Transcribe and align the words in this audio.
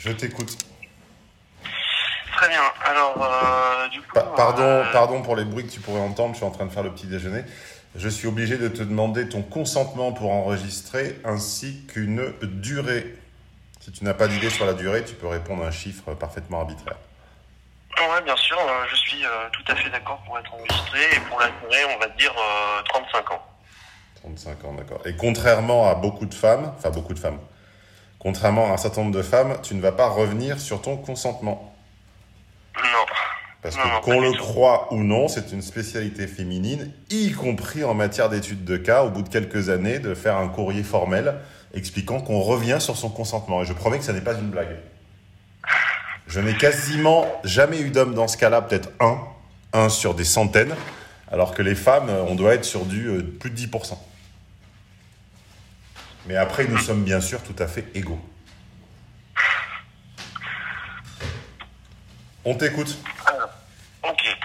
Je 0.00 0.10
t'écoute. 0.12 0.56
Très 2.36 2.48
bien. 2.48 2.62
Alors, 2.86 3.22
euh, 3.22 3.88
du 3.88 4.00
coup. 4.00 4.14
Pa- 4.14 4.22
pardon, 4.34 4.62
euh, 4.62 4.92
pardon 4.92 5.20
pour 5.22 5.36
les 5.36 5.44
bruits 5.44 5.66
que 5.66 5.70
tu 5.72 5.80
pourrais 5.80 6.00
entendre, 6.00 6.32
je 6.32 6.38
suis 6.38 6.46
en 6.46 6.50
train 6.50 6.64
de 6.64 6.70
faire 6.70 6.82
le 6.82 6.90
petit 6.90 7.06
déjeuner. 7.06 7.42
Je 7.96 8.08
suis 8.08 8.26
obligé 8.28 8.56
de 8.56 8.68
te 8.68 8.82
demander 8.82 9.28
ton 9.28 9.42
consentement 9.42 10.12
pour 10.12 10.30
enregistrer 10.32 11.18
ainsi 11.24 11.84
qu'une 11.86 12.32
durée. 12.42 13.14
Si 13.80 13.92
tu 13.92 14.04
n'as 14.04 14.14
pas 14.14 14.26
d'idée 14.28 14.48
sur 14.48 14.64
la 14.64 14.72
durée, 14.74 15.04
tu 15.04 15.14
peux 15.14 15.26
répondre 15.26 15.64
à 15.64 15.66
un 15.66 15.70
chiffre 15.70 16.14
parfaitement 16.14 16.60
arbitraire. 16.60 16.96
Ouais, 17.98 18.22
bien 18.24 18.36
sûr. 18.36 18.58
euh, 18.58 18.84
je 18.90 18.96
suis 18.96 19.22
tout 19.52 19.72
à 19.72 19.76
fait 19.76 19.90
d'accord 19.90 20.22
pour 20.24 20.38
être 20.38 20.54
enregistré. 20.54 21.00
Et 21.14 21.20
pour 21.28 21.38
la 21.40 21.48
durée, 21.48 21.84
on 21.94 21.98
va 21.98 22.08
dire 22.08 22.32
euh, 22.38 22.82
35 22.88 23.32
ans. 23.32 23.42
35 24.22 24.64
ans, 24.64 24.72
d'accord. 24.74 25.00
Et 25.06 25.14
contrairement 25.16 25.90
à 25.90 25.94
beaucoup 25.94 26.24
de 26.26 26.34
femmes, 26.34 26.72
enfin 26.78 26.90
beaucoup 26.90 27.12
de 27.14 27.18
femmes, 27.18 27.38
contrairement 28.20 28.70
à 28.70 28.74
un 28.74 28.76
certain 28.76 29.02
nombre 29.02 29.16
de 29.16 29.22
femmes, 29.22 29.56
tu 29.62 29.74
ne 29.74 29.80
vas 29.80 29.92
pas 29.92 30.08
revenir 30.08 30.60
sur 30.60 30.80
ton 30.80 30.96
consentement. 30.96 31.74
Non. 32.76 32.82
Parce 33.62 33.76
Non, 33.76 33.82
que 34.00 34.04
qu'on 34.04 34.20
le 34.20 34.32
croit 34.32 34.92
ou 34.92 35.02
non, 35.02 35.28
c'est 35.28 35.52
une 35.52 35.60
spécialité 35.60 36.26
féminine, 36.26 36.92
y 37.10 37.32
compris 37.32 37.84
en 37.84 37.92
matière 37.92 38.28
d'études 38.30 38.64
de 38.64 38.76
cas, 38.76 39.02
au 39.02 39.10
bout 39.10 39.22
de 39.22 39.28
quelques 39.28 39.68
années, 39.68 39.98
de 39.98 40.14
faire 40.14 40.36
un 40.36 40.48
courrier 40.48 40.82
formel 40.82 41.34
expliquant 41.74 42.20
qu'on 42.20 42.40
revient 42.40 42.78
sur 42.80 42.96
son 42.96 43.10
consentement. 43.10 43.62
Et 43.62 43.66
je 43.66 43.72
promets 43.72 43.98
que 43.98 44.04
ça 44.04 44.12
n'est 44.12 44.22
pas 44.22 44.34
une 44.34 44.50
blague. 44.50 44.76
Je 46.26 46.40
n'ai 46.40 46.54
quasiment 46.56 47.26
jamais 47.44 47.80
eu 47.80 47.90
d'homme 47.90 48.14
dans 48.14 48.28
ce 48.28 48.36
cas-là, 48.36 48.62
peut-être 48.62 48.90
un, 49.00 49.18
un 49.72 49.88
sur 49.88 50.14
des 50.14 50.24
centaines, 50.24 50.74
alors 51.30 51.54
que 51.54 51.62
les 51.62 51.74
femmes, 51.74 52.08
on 52.28 52.34
doit 52.34 52.54
être 52.54 52.64
sur 52.64 52.84
du 52.86 53.08
euh, 53.08 53.22
plus 53.22 53.50
de 53.50 53.56
10%. 53.56 53.94
Mais 56.30 56.36
après, 56.36 56.64
nous 56.68 56.78
sommes 56.78 57.02
bien 57.02 57.20
sûr 57.20 57.42
tout 57.42 57.56
à 57.58 57.66
fait 57.66 57.84
égaux. 57.92 58.20
On 62.44 62.54
t'écoute. 62.54 62.96
Alors, 63.26 63.50
ok. 64.04 64.36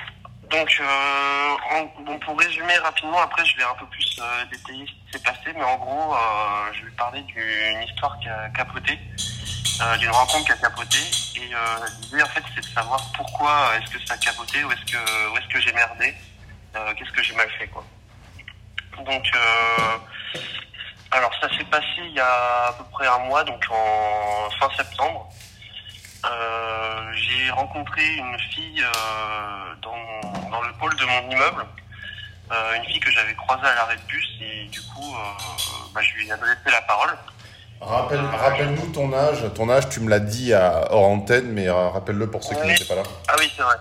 Donc, 0.49 0.77
euh, 0.81 1.55
en- 1.69 2.01
bon, 2.01 2.17
pour 2.17 2.39
résumer 2.39 2.75
rapidement, 2.79 3.21
après 3.21 3.45
je 3.45 3.55
vais 3.57 3.63
un 3.63 3.75
peu 3.75 3.85
plus 3.85 4.19
euh, 4.19 4.45
détailler 4.51 4.87
ce 4.87 4.91
qui 4.93 5.11
s'est 5.13 5.19
passé, 5.23 5.53
mais 5.55 5.63
en 5.63 5.77
gros, 5.77 6.15
euh, 6.15 6.17
je 6.73 6.85
vais 6.85 6.91
parler 6.97 7.21
d'une 7.21 7.83
histoire 7.83 8.17
qui 8.19 8.29
a 8.29 8.49
capoté, 8.49 8.97
d'une 9.99 10.09
rencontre 10.09 10.45
qui 10.45 10.51
a 10.53 10.57
capoté, 10.57 10.97
et 11.35 11.51
l'idée 12.01 12.23
en 12.23 12.27
fait 12.29 12.43
c'est 12.55 12.61
de 12.61 12.73
savoir 12.73 12.99
pourquoi 13.15 13.73
est-ce 13.77 13.91
que 13.95 14.03
ça 14.07 14.15
a 14.15 14.17
capoté, 14.17 14.63
où 14.63 14.71
est-ce 14.71 14.91
que, 14.91 14.97
où 15.33 15.38
est-ce 15.38 15.47
que 15.53 15.61
j'ai 15.61 15.73
merdé, 15.73 16.15
qu'est-ce 16.97 17.11
que 17.11 17.21
j'ai 17.21 17.35
mal 17.35 17.49
fait 17.59 17.67
quoi. 17.67 17.85
Donc, 19.05 19.23
alors 21.16 21.31
ça 21.39 21.47
s'est 21.58 21.63
passé 21.66 21.85
il 21.97 22.13
y 22.13 22.19
a 22.19 22.67
à 22.67 22.73
peu 22.73 22.83
près 22.91 23.08
un 23.08 23.19
mois, 23.19 23.44
donc 23.44 23.63
en 23.71 24.49
fin 24.59 24.69
septembre. 24.75 25.30
Euh, 26.25 27.13
j'ai 27.13 27.52
rencontré 27.52 28.02
une 28.16 28.39
fille 28.52 28.83
euh, 28.83 29.73
dans, 29.81 30.49
dans 30.49 30.61
le 30.61 30.69
hall 30.81 30.95
de 30.95 31.05
mon 31.05 31.31
immeuble, 31.31 31.66
euh, 32.52 32.75
une 32.77 32.85
fille 32.85 32.99
que 32.99 33.11
j'avais 33.11 33.35
croisée 33.35 33.67
à 33.67 33.75
l'arrêt 33.75 33.95
de 33.95 34.02
bus 34.02 34.27
et 34.41 34.66
du 34.66 34.81
coup, 34.81 35.16
bah, 35.94 36.02
je 36.02 36.13
lui 36.16 36.27
ai 36.27 36.31
adressé 36.31 36.72
la 36.72 36.81
parole. 36.81 37.16
Rappelle, 37.79 38.22
rappelle-nous 38.22 38.91
ton 38.91 39.13
âge. 39.13 39.44
Ton 39.53 39.69
âge, 39.69 39.89
tu 39.89 40.00
me 40.00 40.09
l'as 40.09 40.19
dit 40.19 40.53
à, 40.53 40.91
hors 40.91 41.07
antenne, 41.07 41.52
mais 41.52 41.69
rappelle-le 41.69 42.29
pour 42.29 42.44
ceux 42.44 42.55
qui 42.55 42.67
n'étaient 42.67 42.85
pas 42.85 42.95
là. 42.95 43.03
Ah 43.27 43.35
oui, 43.38 43.52
c'est 43.55 43.63
vrai. 43.63 43.75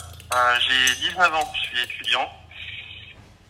J'ai 0.61 1.09
19 1.09 1.35
ans, 1.35 1.53
je 1.55 1.61
suis 1.61 1.83
étudiant. 1.83 2.29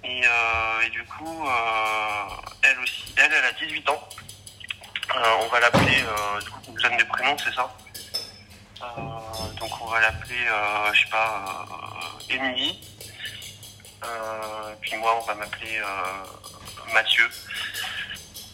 Et, 0.04 0.20
euh, 0.26 0.86
et 0.86 0.90
du 0.90 1.02
coup, 1.04 1.46
euh, 1.48 2.28
elle 2.62 2.78
aussi, 2.80 3.04
elle, 3.16 3.32
a 3.32 3.52
18 3.52 3.88
ans. 3.88 4.08
Euh, 5.16 5.36
on 5.40 5.48
va 5.48 5.60
l'appeler, 5.60 6.04
du 6.42 6.50
coup, 6.50 6.60
on 6.68 6.72
donne 6.72 6.96
des 6.98 7.04
prénoms, 7.04 7.36
c'est 7.38 7.54
ça? 7.54 7.74
Donc 9.58 9.70
on 9.80 9.86
va 9.86 10.00
l'appeler, 10.00 10.46
je 10.92 11.00
sais 11.00 11.10
pas, 11.10 11.66
Émilie. 12.28 12.80
Puis 14.82 14.96
moi, 14.96 15.18
on 15.18 15.24
va 15.24 15.34
m'appeler 15.34 15.80
Mathieu. 16.92 17.30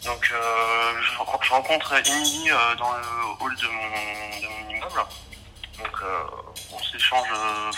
Donc 0.05 0.31
euh, 0.31 1.01
je, 1.01 1.11
je 1.11 1.51
rencontre 1.51 1.93
Émilie 2.07 2.49
dans 2.77 2.93
le 2.93 3.43
hall 3.43 3.55
de 3.55 3.67
mon, 3.67 4.69
immeuble. 4.69 5.05
Donc 5.77 6.01
on 6.71 6.79
s'échange, 6.83 7.27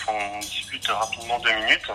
on 0.08 0.40
discute 0.40 0.88
rapidement 0.88 1.40
deux 1.40 1.54
minutes. 1.54 1.92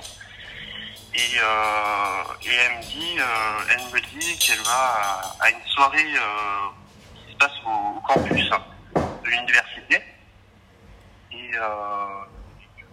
Et, 1.19 1.41
euh, 1.43 2.23
et 2.45 2.55
elle 2.55 2.77
me 2.77 2.83
dit, 2.83 3.17
euh, 3.19 3.73
elle 3.73 3.93
me 3.93 4.01
dit 4.21 4.39
qu'elle 4.39 4.61
va 4.61 5.21
à, 5.41 5.51
une 5.51 5.67
soirée 5.67 6.15
euh, 6.15 6.69
qui 7.17 7.33
se 7.33 7.37
passe 7.37 7.59
au, 7.67 8.01
campus 8.03 8.49
de 8.95 9.29
l'université. 9.29 10.01
Et 11.33 11.51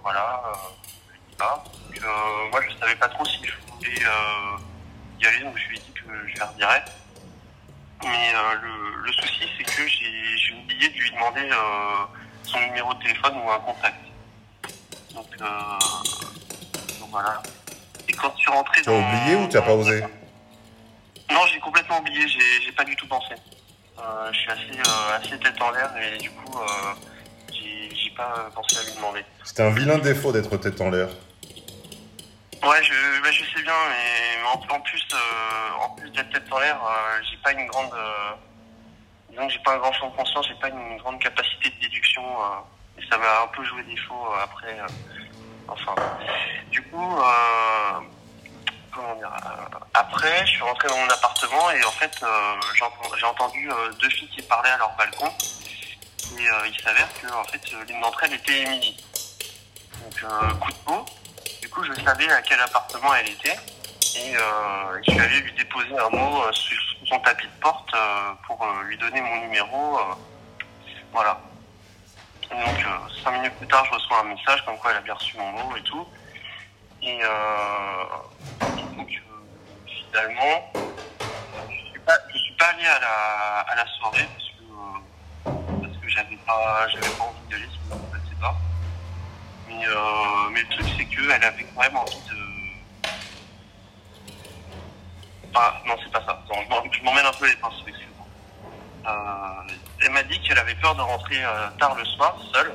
voilà, 0.01 0.41
pas. 1.37 1.63
Donc, 1.93 2.01
moi 2.51 2.61
je 2.67 2.75
savais 2.79 2.95
pas 2.95 3.09
trop 3.09 3.25
si 3.25 3.45
je 3.45 3.53
voulais 3.71 4.01
y 5.19 5.25
aller, 5.27 5.43
donc 5.43 5.57
je 5.57 5.67
lui 5.67 5.77
ai 5.77 5.81
dit 5.81 5.93
que 5.93 6.27
je 6.27 6.39
la 6.39 6.45
redirais. 6.47 6.85
Mais 8.03 8.33
le, 8.61 9.11
souci 9.13 9.47
c'est 9.55 9.63
que 9.63 9.87
j'ai 9.87 10.53
oublié 10.55 10.89
de 10.89 10.97
lui 10.97 11.11
demander 11.11 11.49
son 12.43 12.59
numéro 12.59 12.91
de 12.95 12.99
téléphone 13.03 13.37
ou 13.37 13.51
un 13.51 13.59
contact. 13.59 13.99
Donc, 15.13 15.27
euh, 15.39 15.45
donc 16.99 17.09
voilà. 17.09 17.41
Quand 18.21 18.33
je 18.35 18.41
suis 18.41 18.51
rentré 18.51 18.81
Tu 18.81 18.89
as 18.89 18.91
dans... 18.93 18.99
oublié 18.99 19.35
ou 19.35 19.47
tu 19.47 19.55
n'as 19.55 19.61
pas 19.61 19.73
osé 19.73 20.01
Non, 21.31 21.41
j'ai 21.51 21.59
complètement 21.59 21.99
oublié, 21.99 22.27
j'ai 22.27 22.61
j'ai 22.65 22.71
pas 22.71 22.83
du 22.83 22.95
tout 22.95 23.07
pensé. 23.07 23.35
Euh, 23.99 24.31
je 24.33 24.37
suis 24.37 24.51
assez, 24.51 24.79
euh, 24.79 25.17
assez 25.17 25.39
tête 25.39 25.61
en 25.61 25.71
l'air 25.71 25.89
et 25.97 26.17
du 26.17 26.29
coup, 26.31 26.57
euh, 26.59 26.93
j'ai 27.53 27.89
j'ai 27.95 28.09
pas 28.11 28.49
pensé 28.53 28.77
à 28.77 28.83
lui 28.83 28.93
demander. 28.95 29.25
C'était 29.43 29.63
un 29.63 29.69
vilain 29.71 29.97
défaut 29.97 30.31
d'être 30.31 30.55
tête 30.57 30.79
en 30.81 30.89
l'air. 30.89 31.07
Ouais, 32.63 32.83
je, 32.83 33.21
bah, 33.21 33.31
je 33.31 33.43
sais 33.43 33.61
bien, 33.63 33.73
mais 33.89 34.43
en, 34.47 34.75
en 34.75 34.79
plus, 34.81 35.05
euh, 35.13 35.83
en 35.85 35.89
plus 35.91 36.09
d'être 36.11 36.29
tête 36.31 36.51
en 36.51 36.59
l'air, 36.59 36.77
j'ai 37.29 37.37
pas 37.37 37.51
une 37.53 37.67
grande, 37.67 37.91
disons 39.29 39.47
que 39.47 39.53
j'ai 39.53 39.59
pas 39.59 39.75
un 39.75 39.77
grand 39.77 39.93
champ 39.93 40.09
de 40.09 40.15
conscience, 40.15 40.47
j'ai 40.47 40.55
pas 40.59 40.69
une 40.69 40.97
grande 40.97 41.19
capacité 41.19 41.69
de 41.69 41.79
déduction, 41.81 42.23
et 42.97 43.01
ça 43.09 43.17
m'a 43.19 43.43
un 43.43 43.47
peu 43.55 43.63
joué 43.65 43.83
défaut 43.83 44.33
après. 44.43 44.77
Enfin, 45.67 45.95
du 46.71 46.81
coup, 46.83 47.17
euh, 47.17 47.99
comment 48.93 49.15
dire, 49.15 49.31
euh, 49.45 49.77
après, 49.93 50.45
je 50.45 50.51
suis 50.51 50.61
rentré 50.63 50.87
dans 50.87 50.97
mon 50.97 51.09
appartement 51.09 51.71
et 51.71 51.83
en 51.83 51.91
fait, 51.91 52.17
euh, 52.23 52.55
j'ai 52.75 52.83
ent- 52.83 53.15
j'ai 53.17 53.25
entendu 53.25 53.69
deux 54.01 54.09
filles 54.09 54.29
qui 54.29 54.41
parlaient 54.43 54.69
à 54.71 54.77
leur 54.77 54.91
balcon, 54.95 55.27
et 56.37 56.47
il 56.67 56.81
s'avère 56.81 57.07
que 57.21 57.27
en 57.33 57.43
fait, 57.45 57.61
l'une 57.87 58.01
d'entre 58.01 58.23
elles 58.23 58.33
était 58.33 58.61
Émilie. 58.63 58.97
Donc, 60.01 60.59
coup 60.59 60.71
de 60.71 60.77
peau. 60.85 61.05
Du 61.61 61.69
coup, 61.69 61.83
je 61.83 61.93
savais 62.03 62.29
à 62.31 62.41
quel 62.41 62.59
appartement 62.59 63.13
elle 63.15 63.29
était. 63.29 63.57
Et 64.17 64.35
euh, 64.37 65.01
je 65.05 65.11
suis 65.11 65.19
allé 65.19 65.39
lui 65.41 65.51
déposer 65.53 65.97
un 65.97 66.09
mot 66.09 66.41
sur 66.53 66.77
son 67.07 67.19
tapis 67.19 67.47
de 67.47 67.59
porte 67.61 67.93
euh, 67.93 68.31
pour 68.47 68.65
lui 68.85 68.97
donner 68.97 69.19
mon 69.21 69.37
numéro. 69.41 69.99
voilà. 71.11 71.39
Donc, 72.49 72.85
euh, 72.85 73.21
cinq 73.23 73.31
minutes 73.31 73.53
plus 73.57 73.67
tard, 73.67 73.85
je 73.85 73.91
reçois 73.91 74.19
un 74.19 74.35
message 74.35 74.63
comme 74.65 74.77
quoi 74.77 74.91
elle 74.91 74.97
a 74.97 75.01
bien 75.01 75.13
reçu 75.13 75.37
mon 75.37 75.51
mot 75.51 75.75
et 75.75 75.81
tout. 75.81 76.07
Et, 77.01 77.19
euh, 77.23 78.03
donc, 78.95 79.09
finalement, 79.87 80.71
je 81.69 81.75
suis 81.75 81.91
suis 81.91 82.53
pas 82.53 82.65
allé 82.67 82.85
à 82.85 82.99
la, 82.99 83.59
à 83.61 83.75
la 83.75 83.85
soirée 83.87 84.27
parce 84.33 84.49
que, 84.49 84.63
euh, 84.63 85.81
parce 85.81 85.97
que 85.97 86.07
j'avais 86.07 86.37
pas, 86.37 86.87
j'avais 86.89 87.09
pas 87.09 87.23
envie 87.23 87.47
d'y 87.47 87.55
aller, 87.55 87.69
ça 87.89 87.95
me 87.95 88.41
pas. 88.41 88.55
Mais, 89.67 89.87
euh, 89.87 90.49
mais 90.51 90.61
le 90.61 90.67
truc, 90.69 90.87
c'est 90.97 91.05
qu'elle 91.05 91.43
avait 91.43 91.63
quand 91.63 91.81
même 91.81 91.97
envie 91.97 92.21
de. 92.29 93.09
Ah, 95.55 95.81
non, 95.85 95.95
c'est 96.03 96.11
pas 96.11 96.23
ça. 96.25 96.43
Je 96.91 97.03
m'emmène 97.03 97.25
un 97.25 97.31
peu 97.33 97.47
les 97.47 97.55
pinceaux, 97.55 97.87
excuse-moi. 97.87 98.27
Euh, 99.07 99.73
elle 100.05 100.11
m'a 100.11 100.23
dit 100.23 100.39
qu'elle 100.41 100.57
avait 100.59 100.75
peur 100.75 100.95
de 100.95 101.01
rentrer 101.01 101.43
euh, 101.43 101.67
tard 101.79 101.95
le 101.95 102.05
soir, 102.05 102.37
seule. 102.53 102.73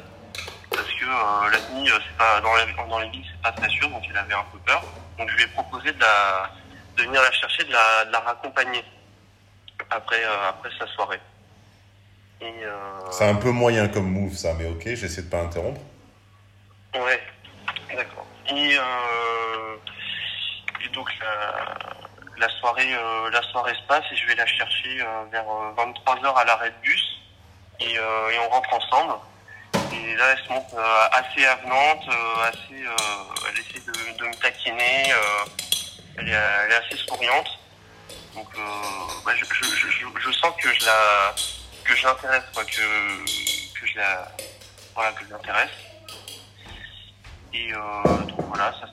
Parce 0.71 0.89
que 0.89 1.05
euh, 1.05 1.51
la 1.51 1.81
nuit, 1.81 1.91
euh, 1.91 1.99
c'est 2.07 2.17
pas, 2.17 2.41
dans, 2.41 2.55
la, 2.55 2.67
dans 2.89 2.99
les 2.99 3.09
villes, 3.11 3.25
c'est 3.31 3.43
pas 3.43 3.53
très 3.53 3.69
sûr, 3.71 3.89
donc 3.89 4.03
elle 4.09 4.17
avait 4.17 4.35
un 4.35 4.45
peu 4.53 4.59
peur. 4.59 4.83
Donc 5.19 5.29
je 5.31 5.37
lui 5.37 5.45
ai 5.45 5.47
proposé 5.49 5.93
de, 5.93 6.01
la, 6.01 6.51
de 6.97 7.03
venir 7.03 7.23
la 7.23 7.33
chercher, 7.33 7.65
de 7.65 7.73
la, 7.73 8.05
de 8.07 8.13
la 8.13 8.21
raccompagner 8.21 8.85
après, 9.91 10.25
euh, 10.25 10.49
après 10.49 10.71
sa 10.79 10.87
soirée. 10.89 11.21
Euh, 12.43 12.73
C'est 13.11 13.29
un 13.29 13.35
peu 13.35 13.51
moyen 13.51 13.89
comme 13.89 14.11
move, 14.11 14.35
ça, 14.35 14.55
mais 14.55 14.67
ok, 14.67 14.83
j'essaie 14.87 15.23
de 15.23 15.31
pas 15.31 15.41
interrompre. 15.43 15.81
Ouais, 16.95 17.23
d'accord. 17.95 18.27
Et, 18.49 18.77
euh, 18.79 19.77
et 20.85 20.89
donc 20.89 21.09
la, 21.21 22.47
la 22.47 22.49
soirée, 22.59 22.91
la 23.31 23.43
soirée 23.43 23.75
se 23.75 23.87
passe 23.87 24.05
et 24.11 24.17
je 24.17 24.27
vais 24.27 24.35
la 24.35 24.47
chercher 24.47 24.97
vers 25.31 25.45
23h 25.77 26.35
à 26.35 26.45
l'arrêt 26.45 26.71
de 26.71 26.77
bus 26.83 27.20
et, 27.81 27.99
euh, 27.99 28.31
et 28.31 28.39
on 28.41 28.49
rentre 28.49 28.73
ensemble. 28.75 29.15
Et 29.93 30.15
là, 30.17 30.33
elle 30.33 30.45
se 30.47 30.53
montre 30.53 30.75
euh, 30.75 31.09
assez 31.13 31.45
avenante, 31.47 32.09
euh, 32.09 32.49
assez, 32.49 32.85
elle 33.49 33.59
essaie 33.59 33.81
de, 33.87 34.19
de 34.19 34.27
me 34.27 34.35
taquiner, 34.35 35.13
elle, 36.19 36.29
est, 36.29 36.33
elle 36.33 36.73
est 36.73 36.75
assez 36.77 36.97
souriante. 36.97 37.59
Donc, 38.35 38.49
bah, 39.25 39.33
je, 39.37 39.45
je, 39.45 39.65
je, 39.65 39.89
je- 39.91 40.21
je 40.21 40.33
sens 40.33 40.53
que 40.63 40.73
je 40.73 40.85
la, 40.87 41.35
que 41.85 41.95
je 41.97 42.07
l'intéresse, 42.07 42.45
quoi, 42.55 42.65
que, 42.65 42.71
que 43.81 43.87
je 43.87 43.97
la, 43.99 44.29
voilà, 44.95 45.13
que 45.13 45.25
je 45.25 45.31
l'intéresse. 45.31 45.71
Et 47.53 47.73
euh, 47.75 48.03
donc 48.29 48.41
voilà, 48.47 48.73
ça, 48.81 48.87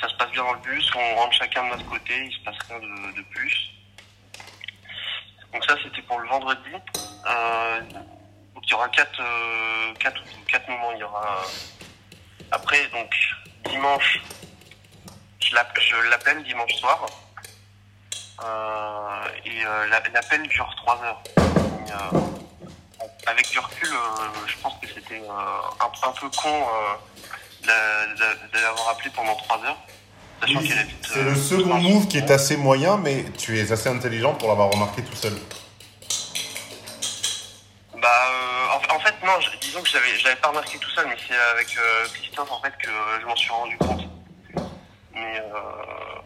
ça 0.00 0.08
se 0.08 0.14
passe 0.16 0.30
bien 0.32 0.44
dans 0.44 0.52
le 0.52 0.58
bus, 0.60 0.90
on 0.94 1.14
rentre 1.16 1.32
chacun 1.34 1.64
de 1.64 1.70
notre 1.70 1.86
côté, 1.88 2.24
il 2.26 2.32
se 2.32 2.40
passe 2.44 2.56
rien 2.68 2.78
de, 2.78 3.16
de 3.16 3.22
plus. 3.34 3.70
Donc 5.54 5.64
ça 5.64 5.76
c'était 5.82 6.02
pour 6.02 6.18
le 6.18 6.28
vendredi. 6.28 6.70
Euh, 7.26 7.80
donc 8.54 8.64
il 8.66 8.70
y 8.70 8.74
aura 8.74 8.88
quatre, 8.88 9.20
euh, 9.20 9.94
quatre, 10.00 10.20
quatre 10.48 10.68
moments. 10.68 10.92
Il 10.92 10.98
y 10.98 11.04
aura 11.04 11.42
après 12.50 12.86
donc 12.88 13.14
dimanche, 13.70 14.20
je 15.40 15.54
l'app- 15.54 15.78
je 15.80 15.96
l'appelle 16.10 16.42
dimanche 16.42 16.74
soir. 16.74 17.06
Euh, 18.42 19.28
et 19.44 19.64
euh, 19.64 19.86
la- 19.86 20.00
l'appel 20.12 20.42
dure 20.48 20.74
3 20.76 21.00
heures. 21.04 21.22
Euh, 21.38 22.18
avec 23.26 23.48
du 23.50 23.58
recul, 23.60 23.88
euh, 23.92 24.46
je 24.48 24.56
pense 24.58 24.74
que 24.82 24.88
c'était 24.88 25.20
euh, 25.22 25.30
un, 25.80 26.08
un 26.08 26.12
peu 26.12 26.28
con 26.30 26.66
euh, 26.68 26.96
de 27.62 28.58
l'avoir 28.60 28.88
appelé 28.88 29.10
pendant 29.10 29.36
3 29.36 29.64
heures. 29.64 29.78
Sachant 30.40 30.58
habite, 30.58 31.06
c'est 31.06 31.22
le 31.22 31.34
second 31.34 31.74
move 31.80 32.08
qui 32.08 32.18
est 32.18 32.30
assez 32.30 32.56
moyen, 32.56 32.96
mais 32.98 33.24
tu 33.38 33.58
es 33.58 33.72
assez 33.72 33.88
intelligent 33.88 34.34
pour 34.34 34.48
l'avoir 34.48 34.70
remarqué 34.70 35.02
tout 35.02 35.16
seul. 35.16 35.32
Bah, 37.96 38.08
euh, 38.28 38.66
en, 38.92 38.96
en 38.96 39.00
fait, 39.00 39.14
non, 39.24 39.40
je- 39.40 39.56
disons 39.60 39.80
que 39.82 39.88
je 39.88 39.94
l'avais, 39.94 40.14
je 40.18 40.24
l'avais 40.24 40.36
pas 40.40 40.48
remarqué 40.48 40.78
tout 40.78 40.90
seul, 40.90 41.06
mais 41.08 41.16
c'est 41.26 41.34
avec 41.34 41.76
euh, 41.78 42.06
Christophe 42.12 42.50
en 42.52 42.60
fait 42.60 42.74
que 42.78 42.90
je 43.20 43.26
m'en 43.26 43.36
suis 43.36 43.50
rendu 43.50 43.76
compte. 43.78 44.02
Mais 45.14 45.38
euh, 45.40 46.20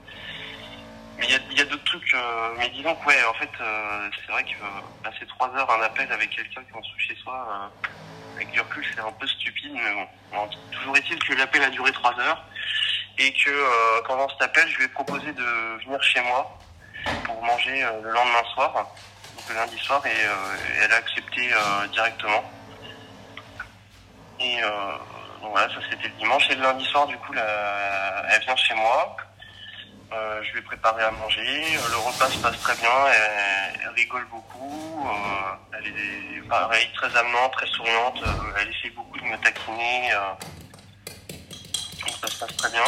mais 1.19 1.27
il 1.27 1.31
y 1.31 1.35
a, 1.35 1.39
il 1.51 1.59
y 1.59 1.61
a 1.61 1.65
d'autres 1.65 1.85
trucs. 1.85 2.15
euh, 2.15 2.55
mais 2.59 2.69
disons 2.71 2.95
que 2.97 3.07
ouais, 3.07 3.25
en 3.31 3.35
fait, 3.35 3.51
euh, 3.61 4.09
c'est 4.27 4.33
vrai 4.33 4.43
que 4.45 5.05
passer 5.05 5.27
trois 5.27 5.49
heures 5.57 5.71
un 5.71 5.83
appel 5.83 6.11
avec 6.11 6.31
quelqu'un 6.31 6.63
qui 6.63 6.71
est 6.73 6.77
en 6.77 6.81
dessous 6.81 6.99
chez 6.99 7.17
soi, 7.23 7.71
avec 8.37 8.51
du 8.51 8.61
recul, 8.61 8.85
c'est 8.95 9.01
un 9.01 9.13
peu 9.13 9.27
stupide. 9.27 9.73
Mais 9.75 9.93
bon, 9.95 10.07
Bon, 10.33 10.49
toujours 10.73 10.97
est-il 10.97 11.19
que 11.21 11.33
l'appel 11.35 11.63
a 11.63 11.71
duré 11.71 11.91
trois 11.93 12.19
heures 12.21 12.45
et 13.19 13.33
que 13.33 13.51
euh, 13.51 14.03
pendant 14.07 14.29
cet 14.31 14.43
appel, 14.43 14.69
je 14.69 14.79
lui 14.79 14.85
ai 14.85 14.89
proposé 14.89 15.33
de 15.33 15.79
venir 15.85 16.03
chez 16.03 16.21
moi 16.23 16.59
pour 17.25 17.43
manger 17.43 17.83
euh, 17.85 18.01
le 18.03 18.11
lendemain 18.11 18.43
soir 18.55 18.73
donc 18.75 19.49
le 19.49 19.55
lundi 19.55 19.79
soir 19.79 20.05
et, 20.07 20.11
euh, 20.11 20.83
elle 20.83 20.93
a 20.93 20.97
accepté 20.97 21.53
euh, 21.53 21.87
directement. 21.89 22.45
Et 24.41 24.63
euh, 24.63 24.69
donc 25.43 25.51
voilà, 25.53 25.69
ça 25.69 25.81
c'était 25.91 26.09
le 26.09 26.15
dimanche. 26.15 26.49
Et 26.51 26.55
le 26.55 26.63
lundi 26.63 26.85
soir, 26.87 27.07
du 27.07 27.17
coup, 27.19 27.33
la- 27.33 28.25
elle 28.31 28.41
vient 28.43 28.57
chez 28.57 28.75
moi. 28.75 29.17
Je 30.43 30.53
lui 30.53 30.59
ai 30.61 30.63
préparé 30.63 31.03
à 31.05 31.11
manger. 31.11 31.65
Le 31.91 31.97
repas 31.97 32.29
se 32.29 32.39
passe 32.39 32.59
très 32.61 32.75
bien. 32.77 32.91
Elle, 33.83 33.89
rigole 33.91 34.27
beaucoup. 34.27 35.07
Elle 35.77 35.87
est 35.89 36.49
pareil, 36.49 36.89
très 36.95 37.15
amenante, 37.17 37.53
très 37.53 37.67
souriante. 37.67 38.21
Elle 38.61 38.69
essaie 38.69 38.91
beaucoup 38.91 39.19
de 39.19 39.25
me 39.25 39.37
taquiner. 39.39 40.11
Ça 42.21 42.29
se 42.29 42.39
passe 42.39 42.57
très 42.57 42.71
bien. 42.71 42.85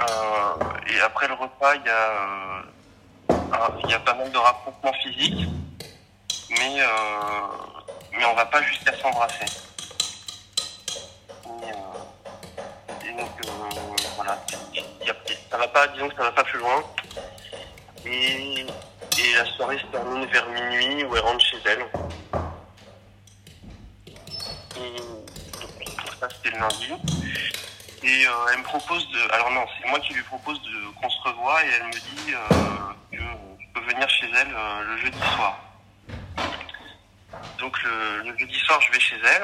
Euh, 0.00 0.64
et 0.88 1.00
après 1.00 1.26
le 1.26 1.34
repas, 1.34 1.74
il 1.74 1.84
y 1.84 1.88
a 1.88 2.10
euh, 2.10 2.62
ah, 3.52 3.70
Il 3.82 3.90
y 3.90 3.94
a 3.94 4.00
pas 4.00 4.14
mal 4.14 4.30
de 4.30 4.36
rapprochements 4.36 4.92
physiques, 5.02 5.48
mais, 6.50 6.80
euh, 6.80 6.86
mais 8.12 8.24
on 8.26 8.34
va 8.34 8.46
pas 8.46 8.62
jusqu'à 8.62 8.96
s'embrasser. 8.98 9.46
Et, 13.04 13.12
donc, 13.12 13.30
voilà. 14.16 14.38
Ça 15.50 15.56
va 15.56 15.68
pas, 15.68 15.86
disons 15.88 16.08
que 16.08 16.16
ça 16.16 16.22
va 16.24 16.32
pas 16.32 16.44
plus 16.44 16.58
loin. 16.58 16.84
Et, 18.04 18.66
et 19.18 19.34
la 19.34 19.44
soirée 19.56 19.78
se 19.78 19.86
termine 19.86 20.26
vers 20.26 20.46
minuit 20.48 21.04
où 21.04 21.16
elle 21.16 21.22
rentre 21.22 21.44
chez 21.44 21.56
elle. 21.64 21.86
Et 24.76 24.96
donc, 24.98 26.14
ça, 26.20 26.28
c'était 26.30 26.50
le 26.50 26.60
lundi. 26.60 26.92
Et 28.08 28.24
euh, 28.26 28.30
elle 28.52 28.58
me 28.60 28.64
propose 28.64 29.08
de. 29.10 29.32
Alors 29.34 29.50
non, 29.50 29.64
c'est 29.80 29.88
moi 29.88 29.98
qui 30.00 30.14
lui 30.14 30.22
propose 30.22 30.62
de 30.62 30.70
qu'on 31.00 31.10
se 31.10 31.20
revoie 31.28 31.60
et 31.64 31.68
elle 31.80 31.86
me 31.88 31.92
dit 31.92 32.32
euh, 32.34 32.36
que 33.10 33.16
je 33.18 33.66
peux 33.74 33.80
venir 33.92 34.08
chez 34.08 34.26
elle 34.32 34.54
euh, 34.54 34.84
le 34.84 34.96
jeudi 34.98 35.18
soir. 35.34 35.58
Donc 37.58 37.82
le, 37.82 38.30
le 38.30 38.38
jeudi 38.38 38.58
soir, 38.60 38.80
je 38.80 38.92
vais 38.92 39.00
chez 39.00 39.16
elle. 39.24 39.42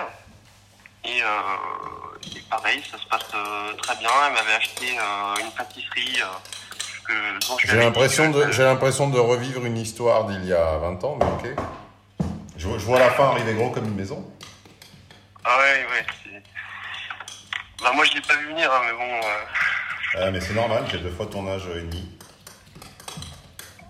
Et, 1.05 1.21
euh, 1.23 2.37
et 2.37 2.41
pareil, 2.49 2.81
ça 2.89 2.97
se 2.99 3.07
passe 3.07 3.27
euh, 3.35 3.73
très 3.75 3.97
bien. 3.97 4.11
Elle 4.29 4.35
m'avait 4.35 4.55
acheté 4.55 4.97
euh, 4.97 5.35
une 5.45 5.51
pâtisserie 5.53 6.21
J'ai 7.65 7.77
l'impression 7.79 8.31
de, 8.31 8.53
j'ai 8.53 8.63
l'impression 8.63 9.09
de 9.09 9.19
revivre 9.19 9.65
une 9.67 9.77
histoire 9.77 10.27
d'il 10.27 10.45
y 10.45 10.53
a 10.55 10.77
20 10.79 11.03
ans, 11.03 11.17
mais 11.19 11.27
ok. 11.27 11.57
Je, 12.57 12.69
vois- 12.69 12.79
je 12.79 12.85
vois 12.85 13.01
la 13.01 13.11
fin 13.11 13.25
arriver 13.31 13.55
gros 13.55 13.71
comme 13.71 13.87
une 13.87 13.97
maison. 13.97 14.25
Ah 15.45 15.59
ouais, 15.59 15.87
ouais. 15.91 16.07
Bah 17.83 17.93
moi 17.95 18.05
je 18.05 18.13
l'ai 18.15 18.21
pas 18.21 18.35
vu 18.37 18.47
venir, 18.49 18.73
hein, 18.73 18.81
mais 18.87 18.93
bon. 18.93 19.21
euh, 19.27 19.45
Ah, 20.27 20.31
mais 20.31 20.41
c'est 20.41 20.55
normal, 20.55 20.85
j'ai 20.91 20.99
deux 20.99 21.11
fois 21.11 21.27
ton 21.27 21.47
âge 21.49 21.67
et 21.67 21.81
demi. 21.81 22.19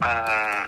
Euh, 0.04 0.66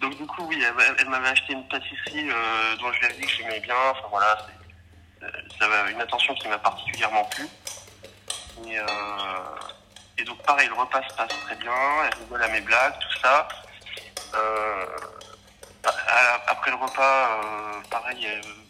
donc 0.00 0.16
du 0.16 0.26
coup, 0.26 0.46
oui, 0.48 0.62
elle, 0.62 0.96
elle 0.98 1.08
m'avait 1.08 1.28
acheté 1.28 1.52
une 1.52 1.66
pâtisserie 1.68 2.28
euh, 2.30 2.76
dont 2.76 2.92
je 2.92 2.98
lui 2.98 3.06
avais 3.06 3.14
dit 3.14 3.22
que 3.26 3.32
j'aimais 3.32 3.60
bien. 3.60 3.74
Enfin 3.92 4.08
voilà, 4.10 4.36
c'est- 5.20 5.58
ça 5.58 5.66
avait 5.66 5.92
une 5.92 6.00
attention 6.00 6.34
qui 6.34 6.48
m'a 6.48 6.58
particulièrement 6.58 7.24
plu. 7.26 7.46
Et, 8.66 8.76
et 10.18 10.24
donc 10.24 10.42
pareil, 10.42 10.68
le 10.68 10.74
repas 10.74 11.02
se 11.08 11.14
passe 11.14 11.28
très 11.46 11.56
bien. 11.56 11.72
Elle 12.04 12.18
rigole 12.18 12.42
à 12.42 12.48
mes 12.48 12.60
blagues, 12.60 12.94
tout 13.00 13.18
ça. 13.20 13.48
Euh, 14.34 14.86
après 16.46 16.70
le 16.70 16.76
repas, 16.76 17.40
euh, 17.44 17.80
pareil, 17.90 18.26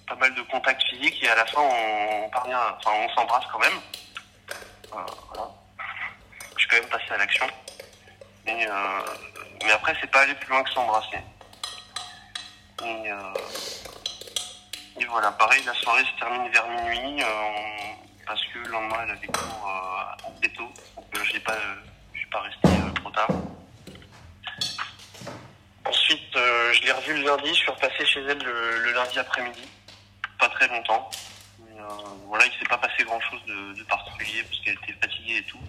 pas 0.06 0.14
mal 0.16 0.34
de 0.34 0.43
contacts 0.43 0.82
physiques 0.88 1.22
et 1.22 1.28
à 1.28 1.37
la 1.37 1.46
fin, 1.46 1.60
on, 1.60 2.28
parvient, 2.31 2.58
enfin, 2.78 2.90
on 3.04 3.08
s'embrasse 3.14 3.44
quand 3.52 3.58
même. 3.58 3.81
Euh. 4.94 5.43
Je 6.54 6.58
suis 6.60 6.69
quand 6.69 6.76
même 6.76 6.88
passé 6.90 7.10
à 7.10 7.19
l'action. 7.19 7.46
Euh, 8.49 9.00
mais 9.64 9.72
après, 9.72 9.96
c'est 10.00 10.10
pas 10.10 10.20
aller 10.20 10.34
plus 10.34 10.50
loin 10.50 10.62
que 10.62 10.70
s'embrasser. 10.70 11.19
Et, 12.84 13.10
euh, 13.10 13.32
voilà, 15.08 15.31
pareil, 15.32 15.62
la 15.64 15.75
soirée 15.75 16.04
se 16.04 16.19
termine 16.19 16.50
vers 16.50 16.66
minuit, 16.69 17.22
parce 18.26 18.43
que 18.46 18.58
le 18.60 18.70
lendemain, 18.70 19.00
elle 19.04 19.10
avait 19.10 19.26
cours 19.26 19.70
assez 20.25 20.52
tôt. 20.54 20.72
Donc, 20.96 21.25
je 21.25 21.32
n'ai 21.34 21.40
pas, 21.40 21.56
pas 22.31 22.40
resté 22.40 22.69
trop 22.94 23.10
tard. 23.10 23.28
Ensuite, 25.84 26.34
je 26.34 26.82
l'ai 26.82 26.93
revue 26.93 27.14
le 27.14 27.25
lundi, 27.25 27.49
je 27.49 27.54
suis 27.54 27.70
repassé 27.70 28.06
chez 28.06 28.20
elle 28.20 28.38
le, 28.38 28.78
le 28.84 28.93
lundi 28.93 29.19
après-midi. 29.19 29.69
Pas 30.42 30.48
très 30.48 30.66
longtemps. 30.66 31.08
Mais, 31.61 31.80
euh, 31.80 31.84
voilà, 32.26 32.44
il 32.46 32.52
s'est 32.58 32.68
pas 32.68 32.78
passé 32.78 33.04
grand-chose 33.04 33.40
de, 33.46 33.78
de 33.78 33.84
particulier, 33.84 34.42
parce 34.42 34.58
qu'elle 34.64 34.75
était 34.75 34.99
fatiguée 35.00 35.37
et 35.37 35.42
tout. 35.44 35.61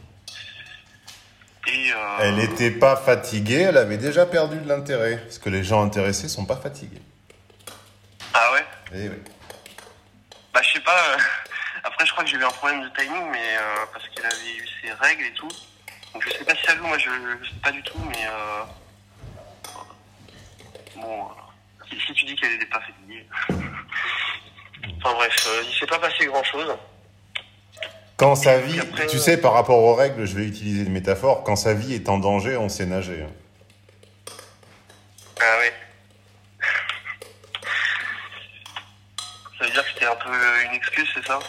Et, 1.67 1.91
euh, 1.93 2.17
Elle 2.21 2.35
n'était 2.37 2.71
pas 2.71 2.95
fatiguée, 2.95 3.61
elle 3.69 3.77
avait 3.77 3.99
déjà 3.99 4.25
perdu 4.25 4.57
de 4.57 4.67
l'intérêt. 4.67 5.17
Parce 5.17 5.37
que 5.37 5.49
les 5.49 5.63
gens 5.63 5.83
intéressés 5.85 6.27
sont 6.27 6.45
pas 6.45 6.55
fatigués. 6.55 7.03
Ah 8.33 8.51
ouais? 8.53 8.65
Eh 8.95 9.09
oui. 9.09 9.15
Bah 10.51 10.61
je 10.63 10.73
sais 10.73 10.79
pas. 10.79 10.97
euh, 11.11 11.17
Après 11.83 12.05
je 12.07 12.11
crois 12.11 12.23
que 12.23 12.29
j'ai 12.31 12.37
eu 12.37 12.43
un 12.43 12.49
problème 12.49 12.81
de 12.81 12.89
timing, 12.99 13.29
mais 13.31 13.55
euh, 13.57 13.85
parce 13.93 14.07
qu'elle 14.09 14.25
avait 14.25 14.55
eu 14.57 14.67
ses 14.81 14.91
règles 14.93 15.23
et 15.25 15.33
tout. 15.33 15.49
Donc 16.15 16.23
je 16.25 16.31
sais 16.31 16.43
pas 16.45 16.55
si 16.55 16.63
ça 16.65 16.75
joue, 16.75 16.87
moi 16.87 16.97
je, 16.97 17.09
je 17.43 17.49
sais 17.49 17.59
pas 17.63 17.71
du 17.71 17.83
tout, 17.83 17.99
mais 18.09 18.27
bon, 20.95 21.27
si, 21.89 21.99
si 21.99 22.13
tu 22.13 22.25
dis 22.25 22.35
qu'elle 22.35 22.53
n'était 22.53 22.65
pas 22.65 22.81
fatiguée. 22.81 23.27
enfin 25.03 25.15
bref, 25.15 25.35
euh, 25.47 25.63
il 25.69 25.77
s'est 25.79 25.85
pas 25.87 25.99
passé 25.99 26.25
grand 26.25 26.43
chose. 26.43 26.73
Quand 28.15 28.35
sa 28.35 28.59
vie, 28.59 28.79
après, 28.79 29.07
tu 29.07 29.17
euh, 29.17 29.19
sais, 29.19 29.37
par 29.37 29.53
rapport 29.53 29.79
aux 29.79 29.95
règles, 29.95 30.25
je 30.25 30.35
vais 30.35 30.45
utiliser 30.45 30.83
une 30.83 30.91
métaphore, 30.91 31.43
quand 31.43 31.55
sa 31.55 31.73
vie 31.73 31.93
est 31.93 32.07
en 32.09 32.19
danger, 32.19 32.55
on 32.57 32.69
sait 32.69 32.85
nager. 32.85 33.25
Ah 35.41 35.57
ouais. 35.59 35.73
Ça 39.59 39.65
veut 39.65 39.71
dire 39.71 39.83
que 39.83 39.89
c'était 39.93 40.05
un 40.05 40.15
peu 40.15 40.29
une 40.69 40.75
excuse, 40.75 41.07
c'est 41.15 41.25
ça? 41.25 41.39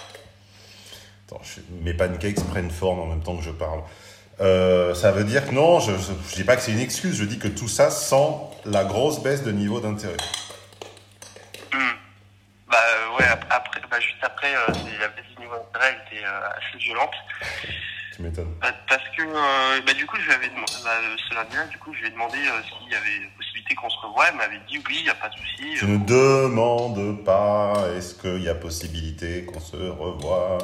Attends, 1.29 1.41
je- 1.43 1.61
mes 1.83 1.95
pancakes 1.95 2.43
prennent 2.49 2.71
forme 2.71 3.01
en 3.01 3.07
même 3.07 3.23
temps 3.23 3.37
que 3.37 3.45
je 3.45 3.51
parle. 3.51 3.83
Euh, 4.41 4.95
ça 4.95 5.13
veut 5.13 5.25
dire 5.25 5.47
que 5.47 5.53
non, 5.53 5.79
je, 5.81 5.93
je 5.93 6.35
dis 6.35 6.45
pas 6.45 6.57
que 6.57 6.63
c'est 6.63 6.73
une 6.73 6.81
excuse, 6.81 7.15
je 7.17 7.25
dis 7.25 7.39
que 7.39 7.47
tout 7.49 7.69
ça 7.69 7.91
sent 7.91 8.33
la 8.65 8.85
grosse 8.85 9.21
baisse 9.23 9.43
de 9.45 9.53
niveau 9.53 9.81
d'intérêt. 9.81 10.17
Après, 14.45 14.55
euh, 14.55 14.99
la 15.01 15.09
baisse 15.09 15.25
du 15.35 15.43
niveau 15.43 15.55
d'intérêt 15.57 15.97
était 16.07 16.25
euh, 16.25 16.49
assez 16.51 16.79
violente. 16.79 17.15
Tu 18.15 18.23
m'étonnes. 18.23 18.55
Bah, 18.61 18.73
Parce 18.89 19.03
que 19.17 19.23
euh, 19.23 19.81
bah, 19.87 19.95
du 19.95 20.07
coup, 20.07 20.17
je 20.19 20.27
lui 20.27 20.33
avais 20.33 20.49
demandé, 20.49 20.73
bah, 20.85 20.91
ce 21.29 21.35
lundi-là, 21.35 21.67
du 21.67 21.79
coup, 21.79 21.95
je 21.95 22.01
lui 22.01 22.07
ai 22.09 22.11
demandé 22.11 22.39
euh, 22.39 22.63
s'il 22.63 22.93
y 22.93 22.95
avait 22.95 23.29
possibilité 23.37 23.75
qu'on 23.75 23.91
se 23.91 23.99
revoie. 23.99 24.29
Elle 24.29 24.37
m'avait 24.37 24.61
dit 24.69 24.79
oui, 24.87 24.97
il 24.99 25.05
n'y 25.05 25.11
a 25.11 25.15
pas 25.15 25.29
de 25.29 25.35
souci. 25.35 25.75
Tu 25.79 25.87
ne 25.87 25.99
demandes 25.99 27.25
pas, 27.25 27.75
est-ce 27.97 28.15
qu'il 28.15 28.43
y 28.43 28.49
a 28.49 28.55
possibilité 28.55 29.45
qu'on 29.47 29.61
se 29.61 29.77
revoie? 29.77 30.59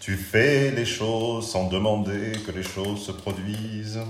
Tu 0.00 0.16
fais 0.16 0.70
les 0.70 0.86
choses 0.86 1.50
sans 1.50 1.68
demander 1.68 2.32
que 2.44 2.50
les 2.50 2.64
choses 2.64 3.06
se 3.06 3.12
produisent. 3.12 4.00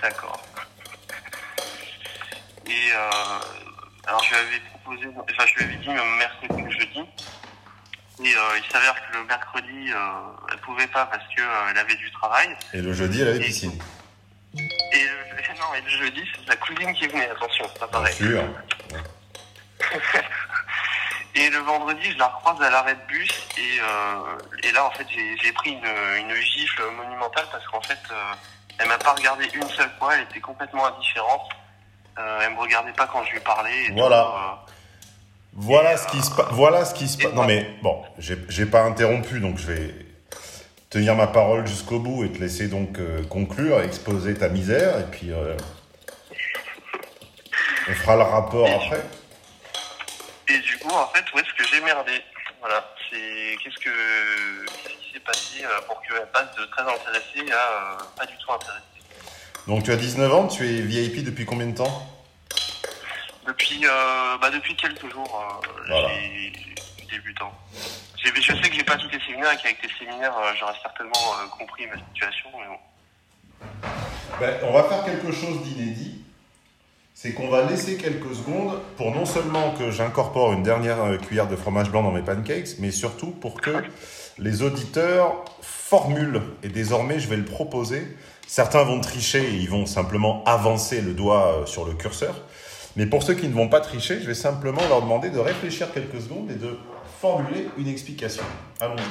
D'accord. 0.00 0.40
Et 2.66 2.92
euh, 2.92 3.10
Alors 4.06 4.22
je 4.22 4.30
lui 4.30 4.36
avais 4.36 4.71
proposé, 4.82 5.06
enfin 5.18 5.46
je 5.46 5.54
lui 5.58 5.64
avais 5.64 5.76
dit 5.76 5.88
mercredi 6.18 6.62
ou 6.62 6.70
jeudi. 6.70 7.00
Et 8.24 8.34
euh, 8.36 8.58
il 8.58 8.70
s'avère 8.70 8.94
que 8.94 9.16
le 9.16 9.24
mercredi, 9.24 9.90
euh, 9.92 9.96
elle 10.52 10.58
pouvait 10.58 10.86
pas 10.88 11.06
parce 11.06 11.24
que 11.34 11.40
euh, 11.40 11.70
elle 11.70 11.78
avait 11.78 11.94
du 11.96 12.10
travail. 12.12 12.54
Et 12.74 12.80
le 12.82 12.92
jeudi, 12.92 13.22
elle 13.22 13.28
avait 13.28 13.40
piscine. 13.40 13.72
Et 14.54 14.60
le, 15.04 15.54
non, 15.60 15.74
et 15.74 15.80
le 15.80 15.88
jeudi, 15.88 16.22
c'est 16.34 16.46
sa 16.50 16.56
cousine 16.56 16.92
qui 16.94 17.06
venait, 17.08 17.28
attention, 17.30 17.64
c'est 17.72 17.78
pas 17.80 17.86
Bien 17.86 17.92
pareil. 18.00 18.14
sûr. 18.14 18.42
Et 21.34 21.48
le 21.48 21.58
vendredi, 21.60 22.12
je 22.12 22.18
la 22.18 22.26
recroise 22.26 22.60
à 22.60 22.68
l'arrêt 22.68 22.94
de 22.94 23.00
bus 23.08 23.48
et, 23.56 23.80
euh, 23.80 24.38
et 24.62 24.70
là, 24.72 24.84
en 24.84 24.90
fait, 24.90 25.06
j'ai 25.08 25.34
j'ai 25.38 25.50
pris 25.52 25.70
une, 25.70 25.86
une 26.28 26.34
gifle 26.42 26.82
monumentale 26.94 27.46
parce 27.50 27.66
qu'en 27.68 27.80
fait, 27.80 27.98
euh, 28.10 28.14
elle 28.78 28.86
m'a 28.88 28.98
pas 28.98 29.14
regardé 29.14 29.48
une 29.54 29.66
seule 29.70 29.90
fois, 29.98 30.14
elle 30.14 30.24
était 30.24 30.40
complètement 30.40 30.84
indifférente. 30.84 31.48
Euh, 32.18 32.40
elle 32.42 32.52
me 32.52 32.58
regardait 32.60 32.92
pas 32.92 33.06
quand 33.06 33.24
je 33.24 33.32
lui 33.32 33.40
parlais. 33.40 33.84
et 33.86 33.92
Voilà. 33.92 34.60
tout, 34.66 34.71
Voilà 35.54 35.96
ce 35.96 36.06
qui 36.08 36.22
se 36.22 36.30
passe. 36.30 36.46
Voilà 36.52 36.84
ce 36.84 36.94
qui 36.94 37.08
se 37.08 37.18
passe. 37.18 37.32
Non 37.34 37.44
mais 37.44 37.68
bon, 37.82 38.02
j'ai 38.18 38.66
pas 38.66 38.82
interrompu, 38.82 39.40
donc 39.40 39.58
je 39.58 39.66
vais 39.72 39.94
tenir 40.88 41.14
ma 41.14 41.26
parole 41.26 41.66
jusqu'au 41.66 41.98
bout 41.98 42.24
et 42.24 42.30
te 42.30 42.38
laisser 42.38 42.68
donc 42.68 42.98
euh, 42.98 43.22
conclure, 43.24 43.80
exposer 43.80 44.34
ta 44.34 44.48
misère, 44.48 44.98
et 45.00 45.10
puis 45.10 45.30
euh, 45.32 45.56
on 47.88 47.92
fera 47.92 48.16
le 48.16 48.22
rapport 48.22 48.68
après. 48.68 49.02
Et 50.48 50.58
du 50.58 50.78
coup, 50.78 50.90
en 50.90 51.06
fait, 51.08 51.24
où 51.34 51.38
est-ce 51.38 51.54
que 51.56 51.68
j'ai 51.70 51.80
merdé? 51.80 52.12
Voilà, 52.60 52.94
c'est 53.10 53.56
qu'est-ce 53.62 53.78
que 53.82 53.90
qu'est-ce 54.84 54.94
qui 54.94 55.12
s'est 55.14 55.20
passé 55.20 55.64
euh, 55.64 55.80
pour 55.86 56.00
qu'elle 56.02 56.26
passe 56.32 56.54
de 56.56 56.64
très 56.66 56.82
intéressée 56.82 57.52
à 57.52 57.54
euh, 57.54 58.04
pas 58.16 58.26
du 58.26 58.34
tout 58.38 58.52
intéressée? 58.52 58.82
Donc 59.66 59.84
tu 59.84 59.92
as 59.92 59.96
19 59.96 60.34
ans, 60.34 60.46
tu 60.46 60.66
es 60.66 60.80
VIP 60.80 61.24
depuis 61.24 61.44
combien 61.44 61.66
de 61.66 61.76
temps? 61.76 62.06
Depuis 63.46 63.84
euh, 63.84 64.38
bah 64.40 64.50
depuis 64.50 64.76
quelques 64.76 65.10
jours, 65.12 65.60
euh, 65.64 65.66
Voilà. 65.88 66.08
j'ai 66.08 66.52
débutant. 67.10 67.52
Je 68.24 68.28
sais 68.28 68.68
que 68.70 68.74
j'ai 68.76 68.84
pas 68.84 68.96
tous 68.96 69.08
les 69.08 69.18
séminaires 69.20 69.52
et 69.52 69.56
qu'avec 69.56 69.78
les 69.82 69.88
séminaires, 69.98 70.36
euh, 70.38 70.52
j'aurais 70.58 70.76
certainement 70.80 71.12
euh, 71.12 71.48
compris 71.58 71.86
ma 71.88 71.96
situation. 71.96 72.50
Mais 72.58 72.66
bon. 72.68 73.88
Ben, 74.40 74.58
on 74.62 74.72
va 74.72 74.84
faire 74.84 75.04
quelque 75.04 75.32
chose 75.32 75.62
d'inédit. 75.62 76.22
C'est 77.14 77.34
qu'on 77.34 77.48
va 77.48 77.64
laisser 77.64 77.96
quelques 77.96 78.34
secondes 78.34 78.80
pour 78.96 79.12
non 79.14 79.26
seulement 79.26 79.72
que 79.72 79.90
j'incorpore 79.90 80.52
une 80.52 80.62
dernière 80.62 81.18
cuillère 81.20 81.46
de 81.48 81.56
fromage 81.56 81.90
blanc 81.90 82.02
dans 82.02 82.10
mes 82.12 82.22
pancakes, 82.22 82.78
mais 82.78 82.90
surtout 82.90 83.30
pour 83.32 83.60
que 83.60 83.70
les 84.38 84.62
auditeurs 84.62 85.44
formulent. 85.60 86.42
Et 86.62 86.68
désormais, 86.68 87.18
je 87.18 87.28
vais 87.28 87.36
le 87.36 87.44
proposer. 87.44 88.06
Certains 88.46 88.84
vont 88.84 89.00
tricher 89.00 89.42
et 89.42 89.54
ils 89.56 89.68
vont 89.70 89.86
simplement 89.86 90.42
avancer 90.44 91.00
le 91.00 91.12
doigt 91.12 91.64
sur 91.66 91.84
le 91.84 91.94
curseur. 91.94 92.34
Mais 92.96 93.06
pour 93.06 93.22
ceux 93.22 93.34
qui 93.34 93.48
ne 93.48 93.54
vont 93.54 93.68
pas 93.68 93.80
tricher, 93.80 94.20
je 94.20 94.26
vais 94.26 94.34
simplement 94.34 94.86
leur 94.88 95.00
demander 95.02 95.30
de 95.30 95.38
réfléchir 95.38 95.92
quelques 95.92 96.20
secondes 96.20 96.50
et 96.50 96.56
de 96.56 96.78
formuler 97.20 97.68
une 97.78 97.88
explication. 97.88 98.42
Allons-y. 98.80 99.02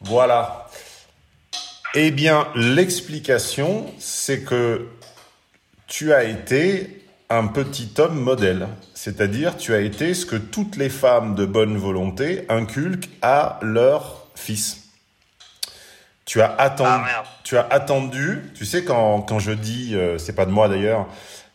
Voilà. 0.00 0.68
Eh 1.94 2.10
bien, 2.10 2.48
l'explication, 2.56 3.92
c'est 3.98 4.42
que 4.42 4.88
tu 5.86 6.12
as 6.12 6.24
été 6.24 6.99
un 7.30 7.46
petit 7.46 7.88
homme 7.98 8.20
modèle. 8.20 8.68
C'est-à-dire, 8.92 9.56
tu 9.56 9.72
as 9.72 9.80
été 9.80 10.14
ce 10.14 10.26
que 10.26 10.36
toutes 10.36 10.76
les 10.76 10.90
femmes 10.90 11.36
de 11.36 11.46
bonne 11.46 11.76
volonté 11.76 12.44
inculquent 12.48 13.08
à 13.22 13.58
leur 13.62 14.26
fils. 14.34 14.88
Tu 16.26 16.42
as 16.42 16.54
attendu, 16.58 17.08
Ah 17.08 17.24
tu 17.44 17.56
as 17.56 17.66
attendu, 17.70 18.42
tu 18.54 18.64
sais 18.64 18.84
quand, 18.84 19.22
quand 19.22 19.38
je 19.38 19.52
dis, 19.52 19.94
euh, 19.94 20.18
c'est 20.18 20.34
pas 20.34 20.44
de 20.44 20.50
moi 20.50 20.68
d'ailleurs, 20.68 21.06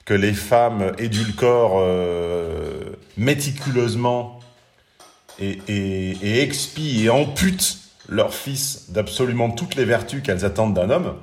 que 0.05 0.13
les 0.13 0.33
femmes 0.33 0.93
édulcorent 0.97 1.79
euh, 1.79 2.97
méticuleusement 3.17 4.39
et, 5.39 5.59
et, 5.67 6.17
et 6.21 6.41
expient 6.41 7.05
et 7.05 7.09
amputent 7.09 7.79
leur 8.09 8.33
fils 8.33 8.91
d'absolument 8.91 9.49
toutes 9.49 9.75
les 9.75 9.85
vertus 9.85 10.21
qu'elles 10.21 10.45
attendent 10.45 10.73
d'un 10.73 10.89
homme, 10.89 11.15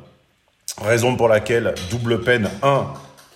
raison 0.81 1.17
pour 1.17 1.29
laquelle, 1.29 1.75
double 1.91 2.23
peine, 2.23 2.51
un, 2.63 2.93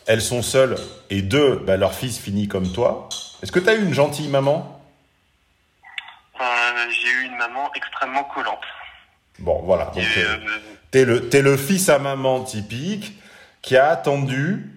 elles 0.06 0.22
sont 0.22 0.42
seules, 0.42 0.76
et 1.10 1.22
deux, 1.22 1.56
bah, 1.66 1.76
leur 1.76 1.94
fils 1.94 2.18
finit 2.18 2.48
comme 2.48 2.70
toi. 2.72 3.08
Est-ce 3.42 3.52
que 3.52 3.58
tu 3.60 3.68
as 3.68 3.74
eu 3.74 3.82
une 3.82 3.94
gentille 3.94 4.28
maman? 4.28 4.80
Euh, 6.40 6.44
j'ai 6.90 7.08
eu 7.10 7.24
une 7.30 7.36
maman 7.36 7.70
extrêmement 7.74 8.24
collante. 8.24 8.60
Bon, 9.38 9.62
voilà. 9.64 9.86
Donc, 9.94 10.04
euh, 10.16 10.36
euh, 10.36 10.36
T'es 10.90 11.04
le, 11.04 11.28
t'es 11.28 11.42
le 11.42 11.56
fils 11.56 11.88
à 11.88 11.98
maman 11.98 12.40
typique 12.42 13.14
qui 13.62 13.76
a 13.76 13.88
attendu 13.90 14.70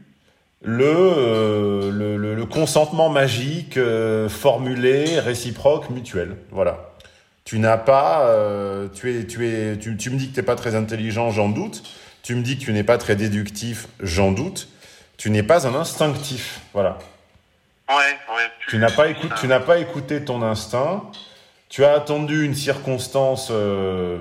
le, 0.61 0.85
euh, 0.85 1.91
le, 1.91 2.17
le- 2.17 2.35
le 2.35 2.45
consentement 2.45 3.09
magique 3.09 3.77
euh, 3.77 4.27
formulé, 4.27 5.19
réciproque, 5.19 5.89
mutuel. 5.89 6.35
Voilà. 6.51 6.89
Tu 7.45 7.59
n'as 7.59 7.77
pas, 7.77 8.25
euh, 8.27 8.87
tu 8.93 9.17
es, 9.17 9.25
tu 9.25 9.47
es, 9.47 9.77
tu, 9.77 9.95
tu 9.97 10.09
me 10.09 10.17
dis 10.17 10.29
que 10.29 10.35
t'es 10.35 10.43
pas 10.43 10.55
très 10.55 10.75
intelligent, 10.75 11.31
j'en 11.31 11.49
doute. 11.49 11.83
Tu 12.23 12.35
me 12.35 12.41
dis 12.41 12.57
que 12.57 12.63
tu 12.65 12.73
n'es 12.73 12.83
pas 12.83 12.97
très 12.97 13.15
déductif, 13.15 13.87
j'en 14.01 14.31
doute. 14.31 14.67
Tu 15.19 15.29
n'es 15.29 15.43
pas 15.43 15.67
un 15.67 15.75
instinctif. 15.75 16.61
Voilà. 16.73 16.97
ouais, 17.89 17.95
ouais. 17.95 18.51
Tu 18.69 18.77
n'as 18.77 18.89
pas, 18.89 19.09
écouté, 19.09 19.35
tu 19.37 19.47
n'as 19.47 19.59
pas 19.59 19.77
écouté 19.79 20.23
ton 20.23 20.41
instinct. 20.41 21.03
Tu 21.67 21.83
as 21.83 21.91
attendu 21.91 22.45
une 22.45 22.55
circonstance 22.55 23.49
euh, 23.51 24.17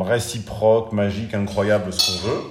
réciproque, 0.00 0.90
magique, 0.90 1.34
incroyable, 1.34 1.92
ce 1.92 2.06
qu'on 2.06 2.28
veut. 2.28 2.42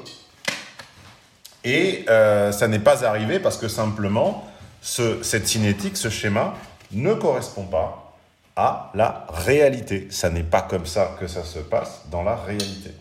Et 1.66 2.06
euh, 2.10 2.54
ça 2.54 2.70
n'est 2.70 2.80
pas 2.80 3.04
arrivé 3.04 3.38
parce 3.40 3.58
que 3.58 3.68
simplement, 3.68 4.48
ce, 4.82 5.22
cette 5.22 5.46
cinétique, 5.46 5.98
ce 5.98 6.10
schéma, 6.10 6.54
ne 6.94 7.14
correspond 7.14 7.66
pas 7.66 8.14
à 8.56 8.92
la 8.96 9.28
réalité. 9.30 10.08
Ça 10.10 10.30
n'est 10.30 10.42
pas 10.42 10.62
comme 10.62 10.86
ça 10.86 11.18
que 11.20 11.28
ça 11.28 11.44
se 11.44 11.60
passe 11.60 12.04
dans 12.10 12.24
la 12.24 12.38
réalité. 12.38 12.92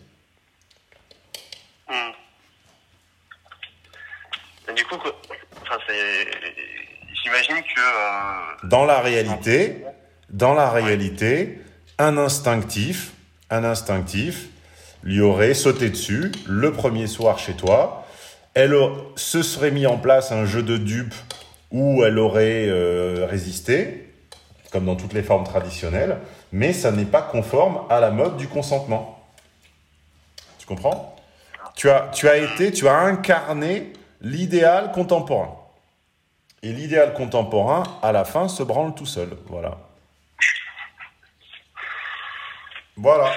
Hmm. 1.88 2.10
Et 4.65 4.65
du 4.76 4.84
coup, 4.84 4.96
enfin, 5.62 5.78
j'imagine 7.24 7.56
que 7.56 7.80
euh, 7.80 8.68
Dans 8.68 8.84
la 8.84 9.00
réalité, 9.00 9.84
dans 10.30 10.54
la 10.54 10.72
un 11.98 12.18
instinctif, 12.18 13.12
un 13.50 13.64
instinctif 13.64 14.48
lui 15.02 15.20
aurait 15.20 15.54
sauté 15.54 15.88
dessus 15.88 16.30
le 16.46 16.72
premier 16.72 17.06
soir 17.06 17.38
chez 17.38 17.54
toi. 17.54 18.06
Elle 18.54 18.74
se 19.16 19.42
serait 19.42 19.70
mis 19.70 19.86
en 19.86 19.96
place 19.96 20.30
un 20.32 20.44
jeu 20.44 20.62
de 20.62 20.76
dupes 20.76 21.14
où 21.70 22.04
elle 22.04 22.18
aurait 22.18 22.66
euh, 22.68 23.26
résisté, 23.28 24.12
comme 24.72 24.86
dans 24.86 24.96
toutes 24.96 25.12
les 25.12 25.22
formes 25.22 25.44
traditionnelles, 25.44 26.18
mais 26.52 26.72
ça 26.72 26.90
n'est 26.90 27.04
pas 27.04 27.22
conforme 27.22 27.80
à 27.88 28.00
la 28.00 28.10
mode 28.10 28.36
du 28.36 28.48
consentement. 28.48 29.24
Tu 30.58 30.66
comprends? 30.66 31.16
Tu 31.76 31.90
as, 31.90 32.10
tu 32.12 32.28
as 32.28 32.38
été, 32.38 32.72
tu 32.72 32.88
as 32.88 32.96
incarné 32.96 33.92
l'idéal 34.26 34.92
contemporain. 34.92 35.56
Et 36.62 36.72
l'idéal 36.72 37.12
contemporain, 37.14 37.84
à 38.02 38.12
la 38.12 38.24
fin, 38.24 38.48
se 38.48 38.64
branle 38.64 38.94
tout 38.94 39.06
seul. 39.06 39.30
Voilà. 39.46 39.78
Voilà. 42.96 43.32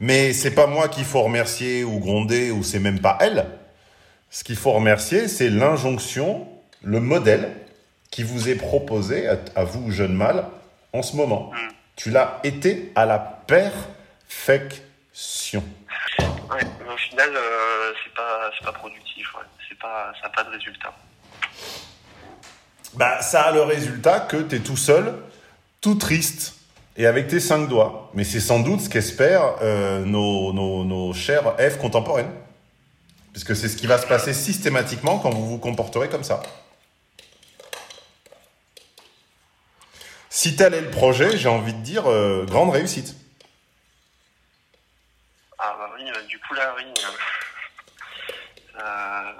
Mais 0.00 0.32
c'est 0.32 0.54
pas 0.54 0.66
moi 0.66 0.88
qu'il 0.88 1.04
faut 1.04 1.22
remercier 1.22 1.84
ou 1.84 2.00
gronder, 2.00 2.50
ou 2.50 2.64
c'est 2.64 2.80
même 2.80 3.00
pas 3.00 3.16
elle. 3.20 3.46
Ce 4.30 4.42
qu'il 4.42 4.56
faut 4.56 4.72
remercier, 4.72 5.28
c'est 5.28 5.50
l'injonction, 5.50 6.48
le 6.82 6.98
modèle 6.98 7.52
qui 8.10 8.24
vous 8.24 8.48
est 8.48 8.56
proposé 8.56 9.28
à, 9.28 9.64
vous, 9.64 9.92
jeune 9.92 10.14
mâle, 10.14 10.46
en 10.92 11.02
ce 11.02 11.14
moment. 11.14 11.52
Tu 11.94 12.10
l'as 12.10 12.40
été 12.42 12.90
à 12.96 13.06
la 13.06 13.20
perfection. 13.46 15.62
mais 16.18 16.92
au 16.92 16.96
final, 16.96 17.30
euh, 17.36 17.92
c'est 18.02 18.14
pas, 18.14 18.50
pas 18.64 18.72
productif. 18.72 19.28
C'est 19.72 19.78
pas, 19.78 20.12
ça 20.20 20.28
n'a 20.28 20.34
pas 20.34 20.44
de 20.44 20.50
résultat. 20.50 20.92
Bah, 22.92 23.22
ça 23.22 23.44
a 23.44 23.52
le 23.52 23.62
résultat 23.62 24.20
que 24.20 24.36
tu 24.36 24.56
es 24.56 24.60
tout 24.60 24.76
seul, 24.76 25.14
tout 25.80 25.94
triste, 25.94 26.56
et 26.98 27.06
avec 27.06 27.28
tes 27.28 27.40
cinq 27.40 27.68
doigts. 27.68 28.10
Mais 28.12 28.24
c'est 28.24 28.40
sans 28.40 28.60
doute 28.60 28.82
ce 28.82 28.90
qu'espèrent 28.90 29.56
euh, 29.62 30.04
nos, 30.04 30.52
nos, 30.52 30.84
nos 30.84 31.14
chères 31.14 31.56
F 31.56 31.78
contemporaines. 31.78 32.30
Puisque 33.32 33.56
c'est 33.56 33.68
ce 33.68 33.78
qui 33.78 33.86
va 33.86 33.96
se 33.96 34.06
passer 34.06 34.34
systématiquement 34.34 35.18
quand 35.18 35.30
vous 35.30 35.48
vous 35.48 35.58
comporterez 35.58 36.10
comme 36.10 36.24
ça. 36.24 36.42
Si 40.28 40.54
tel 40.54 40.74
est 40.74 40.82
le 40.82 40.90
projet, 40.90 41.38
j'ai 41.38 41.48
envie 41.48 41.72
de 41.72 41.80
dire 41.80 42.10
euh, 42.10 42.44
grande 42.44 42.68
réussite. 42.68 43.16
Ah 45.58 45.76
bah 45.78 45.90
oui, 45.96 46.04
euh, 46.14 46.22
du 46.26 46.38
coup 46.40 46.52
là, 46.52 46.74
oui. 46.76 46.84
Euh, 48.74 49.32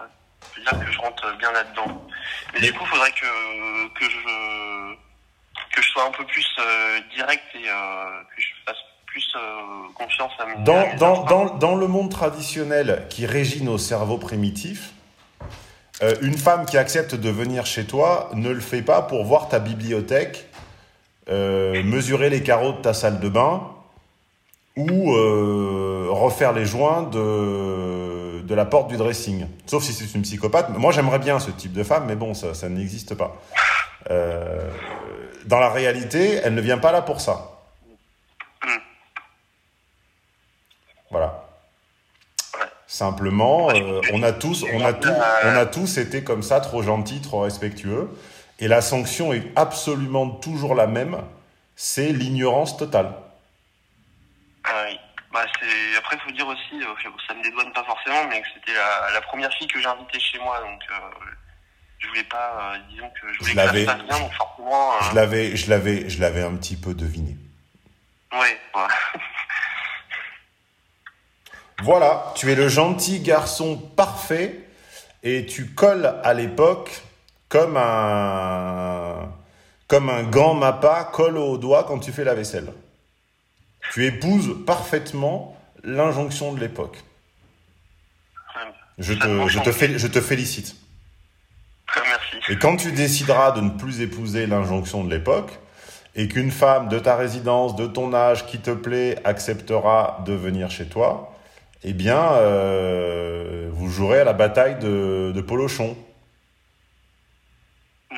dire 0.61 0.79
que 0.79 0.93
je 0.93 0.99
rentre 0.99 1.37
bien 1.39 1.53
là-dedans. 1.53 2.07
Mais, 2.53 2.61
du 2.61 2.73
coup, 2.73 2.85
il 2.85 2.89
faudrait 2.89 3.13
que, 3.13 3.89
que 3.99 4.05
je 4.05 4.97
que 5.73 5.83
je 5.83 5.89
sois 5.89 6.07
un 6.07 6.11
peu 6.11 6.25
plus 6.25 6.47
euh, 6.59 7.01
direct 7.15 7.43
et 7.55 7.69
euh, 7.69 8.23
que 8.37 8.43
je 8.43 8.49
fasse 8.67 8.77
plus 9.07 9.35
euh, 9.37 9.41
confiance 9.95 10.33
à 10.39 10.47
mes 10.47 10.65
Dans, 10.65 10.77
à 10.77 10.93
mes 10.93 10.97
dans, 10.97 11.25
dans, 11.25 11.55
dans 11.57 11.75
le 11.75 11.87
monde 11.87 12.11
traditionnel 12.11 13.07
qui 13.11 13.27
régit 13.27 13.63
nos 13.63 13.79
cerveaux 13.79 14.19
primitifs, 14.19 14.93
une 16.21 16.37
femme 16.37 16.67
qui 16.67 16.79
accepte 16.79 17.15
de 17.15 17.31
venir 17.31 17.65
chez 17.65 17.85
toi 17.85 18.29
ne 18.35 18.51
le 18.51 18.59
fait 18.59 18.83
pas 18.83 19.03
pour 19.03 19.25
voir 19.25 19.49
ta 19.49 19.61
bibliothèque, 19.61 20.49
mesurer 21.29 22.29
les 22.29 22.43
carreaux 22.43 22.73
de 22.73 22.79
ta 22.79 22.93
salle 22.93 23.21
de 23.21 23.29
bain 23.29 23.71
ou 24.77 25.13
refaire 26.13 26.55
les 26.55 26.67
joints 26.67 27.05
de, 27.05 28.02
de 28.43 28.55
la 28.55 28.65
porte 28.65 28.89
du 28.89 28.97
dressing. 28.97 29.47
Sauf 29.67 29.83
si 29.83 29.93
c'est 29.93 30.15
une 30.15 30.23
psychopathe. 30.23 30.71
Moi, 30.71 30.93
j'aimerais 30.93 31.19
bien 31.19 31.39
ce 31.39 31.51
type 31.51 31.73
de 31.73 31.83
femme, 31.83 32.05
mais 32.07 32.17
bon, 32.17 32.35
ça, 32.35 32.55
ça 32.55 32.69
n'existe 32.69 33.15
pas. 33.15 33.41
Euh, 34.11 34.71
dans 35.47 35.59
la 35.59 35.71
réalité, 35.71 36.41
elle 36.45 36.55
ne 36.55 36.61
vient 36.61 36.79
pas 36.79 36.93
là 36.93 37.03
pour 37.03 37.21
ça. 37.21 37.49
Voilà. 41.11 41.45
Simplement, 42.87 43.71
euh, 43.71 44.01
on 44.13 44.23
a 44.23 44.33
tous, 44.33 44.65
on 44.73 44.85
a 44.85 44.93
on 45.45 45.57
a 45.57 45.67
tous 45.67 45.99
été 45.99 46.25
comme 46.25 46.43
ça, 46.43 46.61
trop 46.61 46.83
gentils, 46.83 47.21
trop 47.21 47.41
respectueux, 47.41 48.11
et 48.59 48.69
la 48.69 48.81
sanction 48.81 49.33
est 49.33 49.51
absolument 49.57 50.29
toujours 50.29 50.75
la 50.75 50.87
même, 50.87 51.19
c'est 51.75 52.13
l'ignorance 52.13 52.77
totale. 52.77 53.13
Ah 54.65 54.85
oui. 54.87 54.99
Bah, 55.33 55.47
c'est... 55.59 55.97
Après, 55.97 56.17
il 56.17 56.21
faut 56.21 56.31
dire 56.31 56.47
aussi, 56.47 56.83
euh, 56.83 57.11
ça 57.27 57.35
me 57.35 57.43
dédouane 57.43 57.73
pas 57.73 57.85
forcément, 57.85 58.27
mais 58.29 58.43
que 58.43 58.49
c'était 58.55 58.75
la, 58.75 59.11
la 59.15 59.21
première 59.23 59.53
fille 59.55 59.67
que 59.67 59.81
j'ai 59.81 59.87
invitée 59.87 60.21
chez 60.21 60.39
moi, 60.39 60.61
donc 60.61 60.81
euh, 60.91 60.95
je 61.99 62.09
voulais 62.09 62.25
pas, 62.25 62.75
euh, 62.75 62.79
disons 62.91 63.09
que 63.11 63.33
je 63.33 63.39
voulais 63.39 63.53
Je 63.53 63.57
que 63.57 63.63
ça 63.63 63.73
se 63.73 63.85
passe 63.87 64.09
bien, 64.09 64.19
donc 64.19 64.33
forcément. 64.35 64.93
Je 65.11 65.15
l'avais, 65.15 65.57
je 65.57 65.71
l'avais, 65.71 66.11
je 66.11 66.21
l'avais 66.21 66.43
un 66.43 66.55
petit 66.57 66.77
peu 66.77 66.93
deviné. 66.95 67.37
ouais, 68.33 68.61
ouais. 68.75 68.83
Voilà, 71.83 72.33
tu 72.37 72.53
es 72.53 72.55
le 72.55 72.69
gentil 72.69 73.21
garçon 73.21 73.77
parfait 73.77 74.69
et 75.25 75.47
tu 75.47 75.75
colles 75.75 76.21
à 76.23 76.33
l'époque 76.33 77.03
comme 77.49 77.77
un 77.77 79.33
comme 79.89 80.09
un 80.09 80.23
gant 80.23 80.55
mappa 80.55 81.11
colle 81.13 81.37
au 81.39 81.59
doigt 81.59 81.83
quand 81.83 81.99
tu 81.99 82.13
fais 82.13 82.23
la 82.23 82.35
vaisselle. 82.35 82.73
Tu 83.93 84.07
épouses 84.07 84.65
parfaitement 84.67 85.57
l'injonction 85.85 86.53
de 86.55 86.61
l'époque. 86.61 86.97
Je 88.99 89.13
te, 89.15 89.49
je, 89.49 89.59
te 89.59 89.71
fél- 89.71 89.99
je 89.99 90.07
te 90.07 90.21
félicite. 90.21 90.77
Merci. 91.95 92.37
Et 92.53 92.57
quand 92.59 92.77
tu 92.77 92.93
décideras 92.93 93.53
de 93.53 93.61
ne 93.61 93.71
plus 93.71 94.01
épouser 94.01 94.47
l'injonction 94.47 95.05
de 95.05 95.11
l'époque, 95.15 95.59
et 96.15 96.29
qu'une 96.29 96.51
femme 96.51 96.89
de 96.89 96.99
ta 96.99 97.17
résidence, 97.17 97.77
de 97.77 97.87
ton 97.87 98.15
âge, 98.15 98.47
qui 98.47 98.59
te 98.61 98.71
plaît, 98.71 99.19
acceptera 99.25 100.23
de 100.27 100.33
venir 100.33 100.71
chez 100.71 100.87
toi, 100.87 101.35
eh 101.83 101.93
bien, 101.93 102.33
euh, 102.33 103.69
vous 103.73 103.91
jouerez 103.91 104.21
à 104.21 104.25
la 104.25 104.33
bataille 104.35 104.79
de, 104.79 105.33
de 105.35 105.41
Polochon. 105.41 105.97
Mm. 108.11 108.17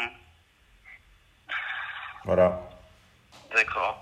Voilà. 2.27 2.63
D'accord. 3.55 4.01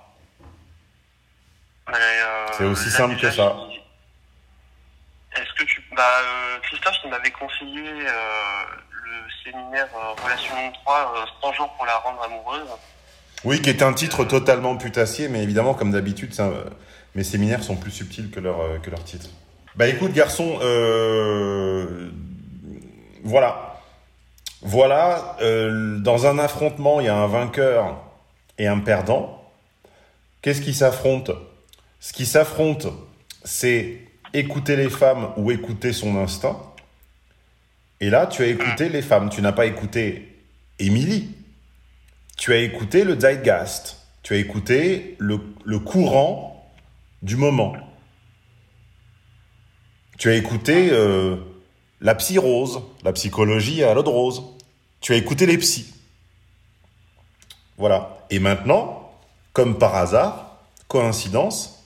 Mais, 1.81 1.81
euh, 1.98 2.46
C'est 2.56 2.64
aussi 2.64 2.90
simple 2.90 3.14
déjà, 3.14 3.28
que 3.28 3.34
ça. 3.34 3.56
Est-ce 5.36 5.52
que 5.58 5.64
tu... 5.64 5.82
Bah, 5.96 6.02
euh, 6.02 6.58
Christophe, 6.62 6.96
il 7.04 7.10
m'avait 7.10 7.30
conseillé 7.30 7.80
euh, 7.80 8.12
le 8.90 9.12
séminaire 9.44 9.88
Relation 10.22 10.54
longue 10.54 10.72
3, 10.84 11.14
euh, 11.16 11.26
100 11.42 11.52
jours 11.54 11.72
pour 11.76 11.86
la 11.86 11.96
rendre 11.98 12.22
amoureuse. 12.22 12.68
Oui, 13.44 13.60
qui 13.62 13.70
est 13.70 13.82
un 13.82 13.92
titre 13.92 14.24
totalement 14.24 14.76
putassier, 14.76 15.28
mais 15.28 15.42
évidemment, 15.42 15.74
comme 15.74 15.90
d'habitude, 15.90 16.32
mes 17.14 17.24
séminaires 17.24 17.62
sont 17.62 17.76
plus 17.76 17.90
subtils 17.90 18.30
que 18.30 18.40
leur, 18.40 18.80
que 18.82 18.90
leur 18.90 19.02
titre. 19.02 19.30
Bah 19.74 19.88
écoute, 19.88 20.12
garçon, 20.12 20.58
voilà. 23.24 23.80
Voilà, 24.60 25.36
dans 25.40 26.26
un 26.26 26.38
affrontement, 26.38 27.00
il 27.00 27.06
y 27.06 27.08
a 27.08 27.16
un 27.16 27.26
vainqueur 27.26 27.96
et 28.58 28.68
un 28.68 28.78
perdant. 28.78 29.42
Qu'est-ce 30.40 30.60
qui 30.60 30.72
s'affronte? 30.72 31.32
Ce 32.02 32.12
qui 32.12 32.26
s'affronte, 32.26 32.88
c'est 33.44 34.00
écouter 34.34 34.74
les 34.74 34.90
femmes 34.90 35.32
ou 35.36 35.52
écouter 35.52 35.92
son 35.92 36.16
instinct. 36.16 36.60
Et 38.00 38.10
là, 38.10 38.26
tu 38.26 38.42
as 38.42 38.48
écouté 38.48 38.88
les 38.88 39.02
femmes. 39.02 39.30
Tu 39.30 39.40
n'as 39.40 39.52
pas 39.52 39.66
écouté 39.66 40.36
Émilie. 40.80 41.30
Tu 42.36 42.52
as 42.52 42.56
écouté 42.56 43.04
le 43.04 43.20
zeitgeist. 43.20 43.98
Tu 44.24 44.34
as 44.34 44.38
écouté 44.38 45.16
le, 45.20 45.38
courant 45.78 46.68
du 47.22 47.36
moment. 47.36 47.76
Tu 50.18 50.28
as 50.28 50.34
écouté 50.34 50.88
euh, 50.90 51.36
la 52.00 52.16
psyrose, 52.16 52.82
la 53.04 53.12
psychologie 53.12 53.84
à 53.84 53.94
l'eau 53.94 54.02
de 54.02 54.08
rose. 54.08 54.42
Tu 55.00 55.12
as 55.12 55.16
écouté 55.16 55.46
les 55.46 55.58
psys. 55.58 55.94
Voilà. 57.78 58.26
Et 58.28 58.40
maintenant, 58.40 59.12
comme 59.52 59.78
par 59.78 59.94
hasard, 59.94 60.58
coïncidence, 60.88 61.78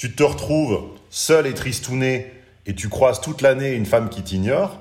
tu 0.00 0.10
te 0.10 0.22
retrouves 0.22 0.80
seul 1.10 1.46
et 1.46 1.52
tristouné 1.52 2.32
et 2.64 2.74
tu 2.74 2.88
croises 2.88 3.20
toute 3.20 3.42
l'année 3.42 3.72
une 3.72 3.84
femme 3.84 4.08
qui 4.08 4.22
t'ignore. 4.22 4.78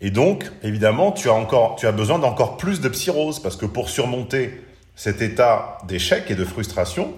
Et 0.00 0.10
donc, 0.10 0.50
évidemment, 0.62 1.12
tu 1.12 1.28
as, 1.28 1.34
encore, 1.34 1.76
tu 1.76 1.86
as 1.86 1.92
besoin 1.92 2.18
d'encore 2.18 2.56
plus 2.56 2.80
de 2.80 2.88
psyrose 2.88 3.38
parce 3.38 3.56
que 3.56 3.66
pour 3.66 3.90
surmonter 3.90 4.62
cet 4.96 5.20
état 5.20 5.76
d'échec 5.86 6.30
et 6.30 6.34
de 6.34 6.44
frustration, 6.46 7.12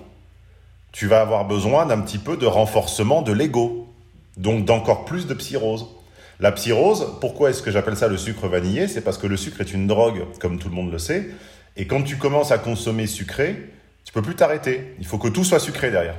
tu 0.90 1.06
vas 1.06 1.20
avoir 1.20 1.44
besoin 1.44 1.86
d'un 1.86 2.00
petit 2.00 2.18
peu 2.18 2.36
de 2.36 2.44
renforcement 2.44 3.22
de 3.22 3.30
l'ego. 3.30 3.86
Donc 4.36 4.64
d'encore 4.64 5.04
plus 5.04 5.28
de 5.28 5.34
psyrose. 5.34 5.86
La 6.40 6.50
psyrose, 6.50 7.06
pourquoi 7.20 7.50
est-ce 7.50 7.62
que 7.62 7.70
j'appelle 7.70 7.96
ça 7.96 8.08
le 8.08 8.16
sucre 8.16 8.48
vanillé? 8.48 8.88
C'est 8.88 9.02
parce 9.02 9.16
que 9.16 9.28
le 9.28 9.36
sucre 9.36 9.60
est 9.60 9.72
une 9.72 9.86
drogue, 9.86 10.24
comme 10.40 10.58
tout 10.58 10.70
le 10.70 10.74
monde 10.74 10.90
le 10.90 10.98
sait. 10.98 11.28
Et 11.76 11.86
quand 11.86 12.02
tu 12.02 12.16
commences 12.16 12.50
à 12.50 12.58
consommer 12.58 13.06
sucré, 13.06 13.70
tu 14.04 14.12
peux 14.12 14.22
plus 14.22 14.34
t'arrêter. 14.34 14.96
Il 14.98 15.06
faut 15.06 15.18
que 15.18 15.28
tout 15.28 15.44
soit 15.44 15.60
sucré 15.60 15.92
derrière. 15.92 16.16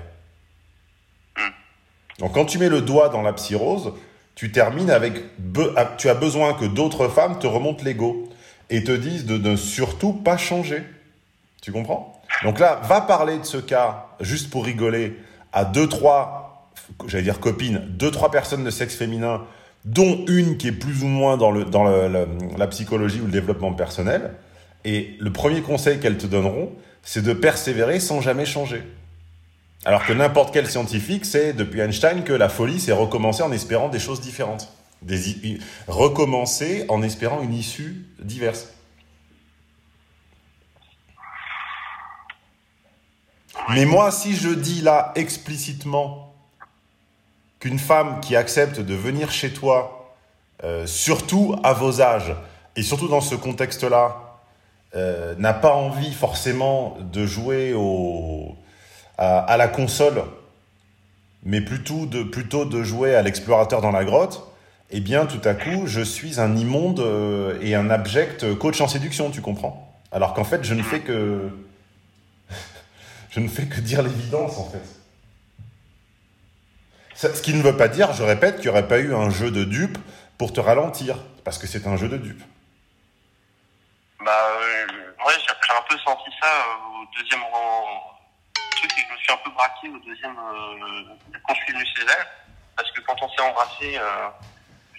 Donc 2.19 2.34
quand 2.34 2.45
tu 2.45 2.58
mets 2.58 2.69
le 2.69 2.82
doigt 2.82 3.10
dans 3.10 3.21
la 3.21 3.34
psyrose, 3.34 3.93
tu 4.36 4.51
termines 4.51 4.89
avec... 4.89 5.23
ah, 5.75 5.93
tu 5.97 6.10
as 6.10 6.13
besoin 6.13 6.54
que 6.54 6.65
d'autres 6.65 7.08
femmes 7.08 7.39
te 7.39 7.47
remontent 7.47 7.84
l'ego 7.84 8.30
et 8.69 8.84
te 8.84 8.91
disent 8.91 9.25
de 9.25 9.38
ne 9.38 9.56
surtout 9.56 10.13
pas 10.13 10.38
changer. 10.38 10.84
Tu 11.62 11.71
comprends? 11.71 12.21
Donc 12.43 12.60
là, 12.60 12.82
va 12.84 13.01
parler 13.01 13.38
de 13.38 13.45
ce 13.45 13.58
cas, 13.58 14.08
juste 14.19 14.49
pour 14.49 14.65
rigoler, 14.65 15.17
à 15.54 15.63
deux, 15.65 15.88
trois, 15.88 16.69
j'allais 17.08 17.23
dire 17.23 17.39
copines, 17.39 17.82
deux, 17.89 18.12
trois 18.12 18.30
personnes 18.30 18.63
de 18.63 18.69
sexe 18.69 18.95
féminin, 18.95 19.43
dont 19.86 20.25
une 20.28 20.58
qui 20.58 20.67
est 20.67 20.73
plus 20.73 21.04
ou 21.04 21.08
moins 21.08 21.38
dans, 21.38 21.51
le, 21.51 21.63
dans 21.63 21.86
la 21.86 22.67
psychologie 22.67 23.21
ou 23.21 23.25
le 23.25 23.32
développement 23.32 23.73
personnel. 23.73 24.34
Et 24.84 25.15
le 25.19 25.32
premier 25.32 25.62
conseil 25.62 25.99
qu'elles 25.99 26.17
te 26.17 26.28
donneront, 26.28 26.71
c'est 27.04 27.23
de 27.23 27.34
persévérer 27.34 27.99
sans 27.99 28.21
jamais 28.21 28.45
changer. 28.45 28.84
Alors 29.86 30.04
que 30.04 30.13
n'importe 30.13 30.52
quel 30.52 30.67
scientifique 30.67 31.26
sait 31.26 31.54
depuis 31.54 31.80
Einstein 31.80 32.24
que 32.24 32.34
la 32.34 32.50
folie, 32.50 32.80
c'est 32.80 32.91
recommencer 32.91 33.43
en 33.43 33.52
espérant 33.52 33.88
des 33.88 34.00
choses 34.00 34.19
différentes. 34.19 34.74
Recommencer 35.88 36.86
en 36.89 37.04
espérant 37.04 37.41
une 37.41 37.54
issue 37.54 38.08
diverse. 38.19 38.69
Mais 43.69 43.86
moi, 43.86 44.10
si 44.12 44.36
je 44.36 44.50
dis 44.50 44.82
là 44.82 45.12
explicitement 45.15 46.34
qu'une 47.60 47.80
femme 47.80 48.19
qui 48.21 48.36
accepte 48.36 48.80
de 48.80 48.95
venir 48.95 49.32
chez 49.32 49.54
toi, 49.54 50.15
euh, 50.63 50.88
surtout 50.88 51.56
à 51.63 51.74
vos 51.74 52.02
âges, 52.02 52.36
et 52.76 52.82
surtout 52.82 53.08
dans 53.08 53.21
ce 53.21 53.36
contexte-là, 53.36 54.39
euh, 54.95 55.36
n'a 55.38 55.54
pas 55.54 55.74
envie 55.74 56.13
forcément 56.13 56.98
de 57.02 57.26
jouer 57.26 57.74
au, 57.74 58.56
à, 59.17 59.58
la 59.58 59.67
console, 59.67 60.23
mais 61.43 61.62
plutôt 61.62 62.06
de, 62.06 62.84
jouer 62.84 63.15
à 63.15 63.21
l'explorateur 63.21 63.82
dans 63.82 63.91
la 63.91 64.04
grotte, 64.04 64.47
eh 64.91 64.99
bien, 64.99 65.25
tout 65.25 65.41
à 65.43 65.54
coup, 65.54 65.88
je 65.88 66.01
suis 66.01 66.39
un 66.39 66.56
immonde 66.56 66.99
euh, 66.99 67.58
et 67.62 67.75
un 67.75 67.89
abject 67.89 68.56
coach 68.58 68.82
en 68.82 68.88
séduction, 68.88 69.32
tu 69.32 69.41
comprends 69.41 69.91
Alors 70.12 70.34
qu'en 70.34 70.43
fait, 70.43 70.63
je 70.63 70.73
ne 70.73 70.84
fais 70.84 70.99
que... 70.99 71.49
je 73.32 73.39
ne 73.39 73.47
fais 73.47 73.65
que 73.65 73.80
dire 73.80 74.04
l'évidence, 74.04 74.58
en 74.58 74.69
fait. 74.69 74.84
Ce 77.15 77.41
qui 77.41 77.54
ne 77.54 77.63
veut 77.63 77.78
pas 77.78 77.88
dire, 77.88 78.13
je 78.13 78.23
répète, 78.23 78.58
qu'il 78.58 78.65
n'y 78.65 78.69
aurait 78.69 78.88
pas 78.88 78.99
eu 78.99 79.15
un 79.15 79.30
jeu 79.30 79.49
de 79.49 79.63
dupe 79.63 79.97
pour 80.38 80.54
te 80.54 80.60
ralentir, 80.60 81.17
parce 81.43 81.58
que 81.58 81.65
c'est 81.65 81.88
un 81.88 81.95
jeu 81.95 82.10
de 82.10 82.17
dupe. 82.17 82.43
Bah, 84.25 84.32
euh, 84.32 84.86
ouais, 85.25 85.34
j'ai 85.39 85.75
un 85.75 85.82
peu 85.88 85.97
senti 85.99 86.30
ça 86.41 86.47
euh, 86.47 87.01
au 87.01 87.19
deuxième 87.19 87.43
rang. 87.43 88.17
Le 88.58 88.75
truc, 88.75 88.91
c'est 88.94 88.94
que 88.94 88.94
je 89.07 89.13
me 89.13 89.17
suis 89.17 89.31
un 89.31 89.37
peu 89.43 89.51
braqué 89.51 89.89
au 89.89 89.99
deuxième, 89.99 90.35
euh, 90.37 91.37
quand 91.47 91.53
je 91.53 91.61
suis 91.63 91.73
venu 91.73 91.85
chez 91.85 92.03
elle. 92.03 92.25
Parce 92.75 92.91
que 92.91 93.01
quand 93.01 93.15
on 93.21 93.29
s'est 93.29 93.41
embrassé, 93.41 93.97
euh, 93.97 94.27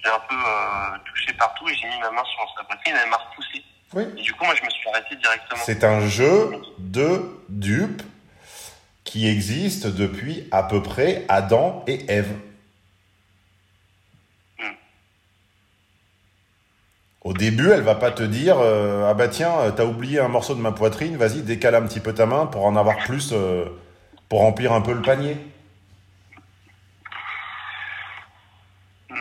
j'ai 0.02 0.10
un 0.10 0.20
peu 0.20 0.34
euh, 0.34 0.98
touché 1.04 1.32
partout 1.34 1.68
et 1.68 1.74
j'ai 1.74 1.88
mis 1.88 1.98
ma 2.00 2.10
main 2.10 2.24
sur 2.24 2.46
sa 2.56 2.64
poitrine 2.64 2.94
et 2.94 2.98
elle 3.02 3.10
m'a 3.10 3.16
repoussé. 3.16 3.62
Oui. 3.94 4.04
Et 4.16 4.22
du 4.22 4.32
coup, 4.34 4.44
moi, 4.44 4.54
je 4.54 4.64
me 4.64 4.70
suis 4.70 4.88
arrêté 4.88 5.16
directement. 5.16 5.62
C'est 5.64 5.84
un 5.84 6.06
jeu 6.06 6.62
de 6.78 7.42
dupes 7.48 8.02
qui 9.04 9.28
existe 9.28 9.86
depuis 9.86 10.48
à 10.50 10.62
peu 10.62 10.82
près 10.82 11.24
Adam 11.28 11.84
et 11.86 12.10
Ève. 12.10 12.36
Hmm. 14.58 14.74
Au 17.22 17.32
début, 17.32 17.70
elle 17.70 17.82
va 17.82 17.94
pas 17.94 18.10
te 18.10 18.24
dire 18.24 18.58
euh, 18.58 19.08
ah 19.08 19.14
bah 19.14 19.28
tiens, 19.28 19.70
t'as 19.76 19.84
oublié 19.84 20.18
un 20.18 20.28
morceau 20.28 20.54
de 20.54 20.60
ma 20.60 20.72
poitrine, 20.72 21.16
vas-y 21.16 21.42
décale 21.42 21.76
un 21.76 21.82
petit 21.82 22.00
peu 22.00 22.12
ta 22.12 22.26
main 22.26 22.46
pour 22.46 22.66
en 22.66 22.74
avoir 22.74 22.96
plus, 23.04 23.30
euh, 23.32 23.66
pour 24.28 24.40
remplir 24.40 24.72
un 24.72 24.80
peu 24.80 24.92
le 24.92 25.02
panier. 25.02 25.36
Hmm. 29.08 29.14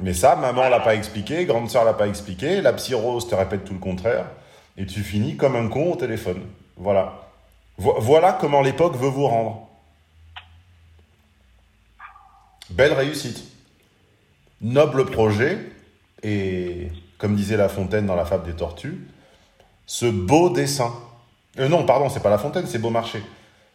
Mais 0.00 0.12
ça, 0.14 0.36
maman 0.36 0.68
l'a 0.68 0.80
pas 0.80 0.94
expliqué, 0.94 1.44
grande 1.44 1.70
sœur 1.70 1.84
l'a 1.84 1.94
pas 1.94 2.08
expliqué, 2.08 2.60
la 2.60 2.72
psy 2.72 2.94
Rose 2.94 3.28
te 3.28 3.34
répète 3.34 3.64
tout 3.64 3.74
le 3.74 3.78
contraire, 3.80 4.26
et 4.76 4.86
tu 4.86 5.02
finis 5.02 5.36
comme 5.36 5.56
un 5.56 5.68
con 5.68 5.92
au 5.92 5.96
téléphone. 5.96 6.42
Voilà. 6.76 7.28
Vo- 7.78 7.98
voilà 8.00 8.32
comment 8.32 8.60
l'époque 8.62 8.96
veut 8.96 9.08
vous 9.08 9.26
rendre. 9.26 9.68
Belle 12.70 12.92
réussite. 12.92 13.44
Noble 14.60 15.06
projet, 15.06 15.58
et 16.22 16.88
comme 17.18 17.34
disait 17.36 17.56
La 17.56 17.68
Fontaine 17.68 18.06
dans 18.06 18.16
la 18.16 18.24
fable 18.24 18.44
des 18.46 18.56
tortues, 18.56 19.06
ce 19.86 20.06
beau 20.06 20.50
dessin. 20.50 20.92
Euh, 21.58 21.68
non, 21.68 21.84
pardon, 21.84 22.08
c'est 22.08 22.22
pas 22.22 22.30
La 22.30 22.38
Fontaine, 22.38 22.66
c'est 22.66 22.78
Beaumarchais. 22.78 23.22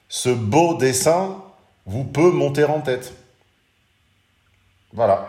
Ce 0.07 0.29
beau 0.29 0.75
dessin 0.75 1.43
vous 1.85 2.03
peut 2.03 2.31
monter 2.31 2.63
en 2.63 2.81
tête. 2.81 3.13
Voilà. 4.93 5.27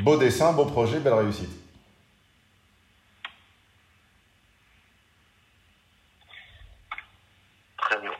Beau 0.00 0.16
dessin, 0.16 0.52
beau 0.52 0.64
projet, 0.64 0.98
belle 1.00 1.12
réussite. 1.14 1.50
Très 7.78 8.00
bien. 8.00 8.10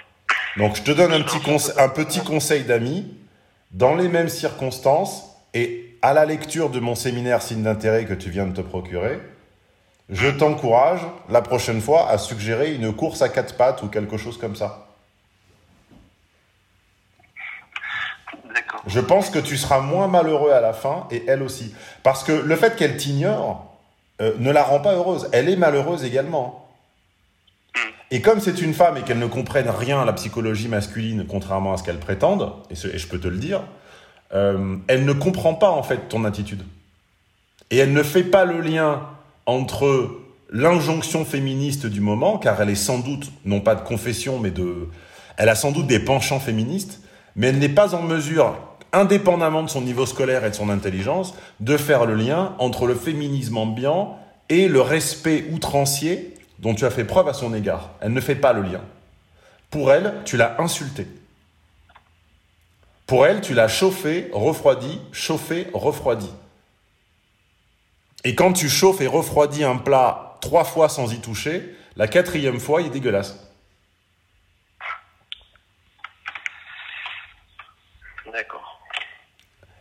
Donc 0.58 0.76
je 0.76 0.82
te 0.82 0.90
donne 0.90 1.12
un 1.12 1.22
petit, 1.22 1.38
conse- 1.38 1.72
un 1.78 1.88
petit 1.88 2.20
conseil 2.20 2.64
d'ami. 2.64 3.16
Dans 3.70 3.94
les 3.94 4.08
mêmes 4.08 4.28
circonstances 4.28 5.34
et 5.54 5.96
à 6.02 6.12
la 6.12 6.26
lecture 6.26 6.68
de 6.68 6.78
mon 6.78 6.94
séminaire 6.94 7.40
signe 7.40 7.62
d'intérêt 7.62 8.04
que 8.04 8.12
tu 8.12 8.28
viens 8.28 8.46
de 8.46 8.52
te 8.54 8.60
procurer, 8.60 9.18
je 10.10 10.28
t'encourage 10.28 11.00
la 11.30 11.40
prochaine 11.42 11.80
fois 11.80 12.08
à 12.10 12.18
suggérer 12.18 12.74
une 12.74 12.92
course 12.94 13.22
à 13.22 13.28
quatre 13.28 13.56
pattes 13.56 13.82
ou 13.82 13.88
quelque 13.88 14.16
chose 14.16 14.38
comme 14.38 14.56
ça. 14.56 14.86
Je 18.86 19.00
pense 19.00 19.30
que 19.30 19.38
tu 19.38 19.56
seras 19.56 19.80
moins 19.80 20.08
malheureux 20.08 20.50
à 20.50 20.60
la 20.60 20.72
fin 20.72 21.06
et 21.10 21.24
elle 21.28 21.42
aussi. 21.42 21.74
Parce 22.02 22.24
que 22.24 22.32
le 22.32 22.56
fait 22.56 22.76
qu'elle 22.76 22.96
t'ignore 22.96 23.76
euh, 24.20 24.34
ne 24.38 24.50
la 24.50 24.62
rend 24.64 24.80
pas 24.80 24.94
heureuse. 24.94 25.28
Elle 25.32 25.48
est 25.48 25.56
malheureuse 25.56 26.04
également. 26.04 26.68
Et 28.10 28.20
comme 28.20 28.40
c'est 28.40 28.60
une 28.60 28.74
femme 28.74 28.98
et 28.98 29.02
qu'elle 29.02 29.20
ne 29.20 29.26
comprenne 29.26 29.70
rien 29.70 30.02
à 30.02 30.04
la 30.04 30.12
psychologie 30.12 30.68
masculine, 30.68 31.26
contrairement 31.26 31.72
à 31.72 31.76
ce 31.78 31.82
qu'elle 31.84 31.98
prétende, 31.98 32.52
et, 32.70 32.74
ce- 32.74 32.88
et 32.88 32.98
je 32.98 33.06
peux 33.08 33.18
te 33.18 33.28
le 33.28 33.38
dire, 33.38 33.62
euh, 34.34 34.76
elle 34.88 35.04
ne 35.06 35.12
comprend 35.12 35.54
pas 35.54 35.70
en 35.70 35.82
fait 35.82 36.08
ton 36.08 36.24
attitude. 36.24 36.62
Et 37.70 37.78
elle 37.78 37.92
ne 37.94 38.02
fait 38.02 38.24
pas 38.24 38.44
le 38.44 38.60
lien 38.60 39.08
entre 39.46 40.10
l'injonction 40.50 41.24
féministe 41.24 41.86
du 41.86 42.00
moment, 42.00 42.38
car 42.38 42.60
elle 42.60 42.70
est 42.70 42.74
sans 42.74 42.98
doute, 42.98 43.32
non 43.44 43.60
pas 43.60 43.74
de 43.74 43.82
confession, 43.82 44.38
mais 44.38 44.50
de... 44.50 44.88
Elle 45.36 45.48
a 45.48 45.54
sans 45.54 45.72
doute 45.72 45.86
des 45.86 45.98
penchants 45.98 46.40
féministes, 46.40 47.00
mais 47.36 47.48
elle 47.48 47.58
n'est 47.58 47.68
pas 47.68 47.94
en 47.94 48.02
mesure, 48.02 48.58
indépendamment 48.92 49.62
de 49.62 49.70
son 49.70 49.80
niveau 49.80 50.04
scolaire 50.04 50.44
et 50.44 50.50
de 50.50 50.54
son 50.54 50.68
intelligence, 50.68 51.34
de 51.60 51.76
faire 51.76 52.04
le 52.04 52.14
lien 52.14 52.54
entre 52.58 52.86
le 52.86 52.94
féminisme 52.94 53.56
ambiant 53.56 54.18
et 54.50 54.68
le 54.68 54.80
respect 54.82 55.46
outrancier 55.52 56.34
dont 56.58 56.74
tu 56.74 56.84
as 56.84 56.90
fait 56.90 57.04
preuve 57.04 57.28
à 57.28 57.32
son 57.32 57.54
égard. 57.54 57.90
Elle 58.00 58.12
ne 58.12 58.20
fait 58.20 58.34
pas 58.34 58.52
le 58.52 58.62
lien. 58.62 58.80
Pour 59.70 59.90
elle, 59.90 60.12
tu 60.26 60.36
l'as 60.36 60.60
insulté. 60.60 61.06
Pour 63.06 63.26
elle, 63.26 63.40
tu 63.40 63.54
l'as 63.54 63.68
chauffé, 63.68 64.30
refroidi, 64.32 65.00
chauffé, 65.12 65.66
refroidi. 65.72 66.30
Et 68.24 68.34
quand 68.34 68.52
tu 68.52 68.68
chauffes 68.68 69.00
et 69.00 69.06
refroidis 69.06 69.64
un 69.64 69.76
plat 69.76 70.38
trois 70.40 70.64
fois 70.64 70.88
sans 70.88 71.12
y 71.12 71.20
toucher, 71.20 71.74
la 71.96 72.08
quatrième 72.08 72.60
fois, 72.60 72.80
il 72.80 72.88
est 72.88 72.90
dégueulasse. 72.90 73.36
D'accord. 78.32 78.80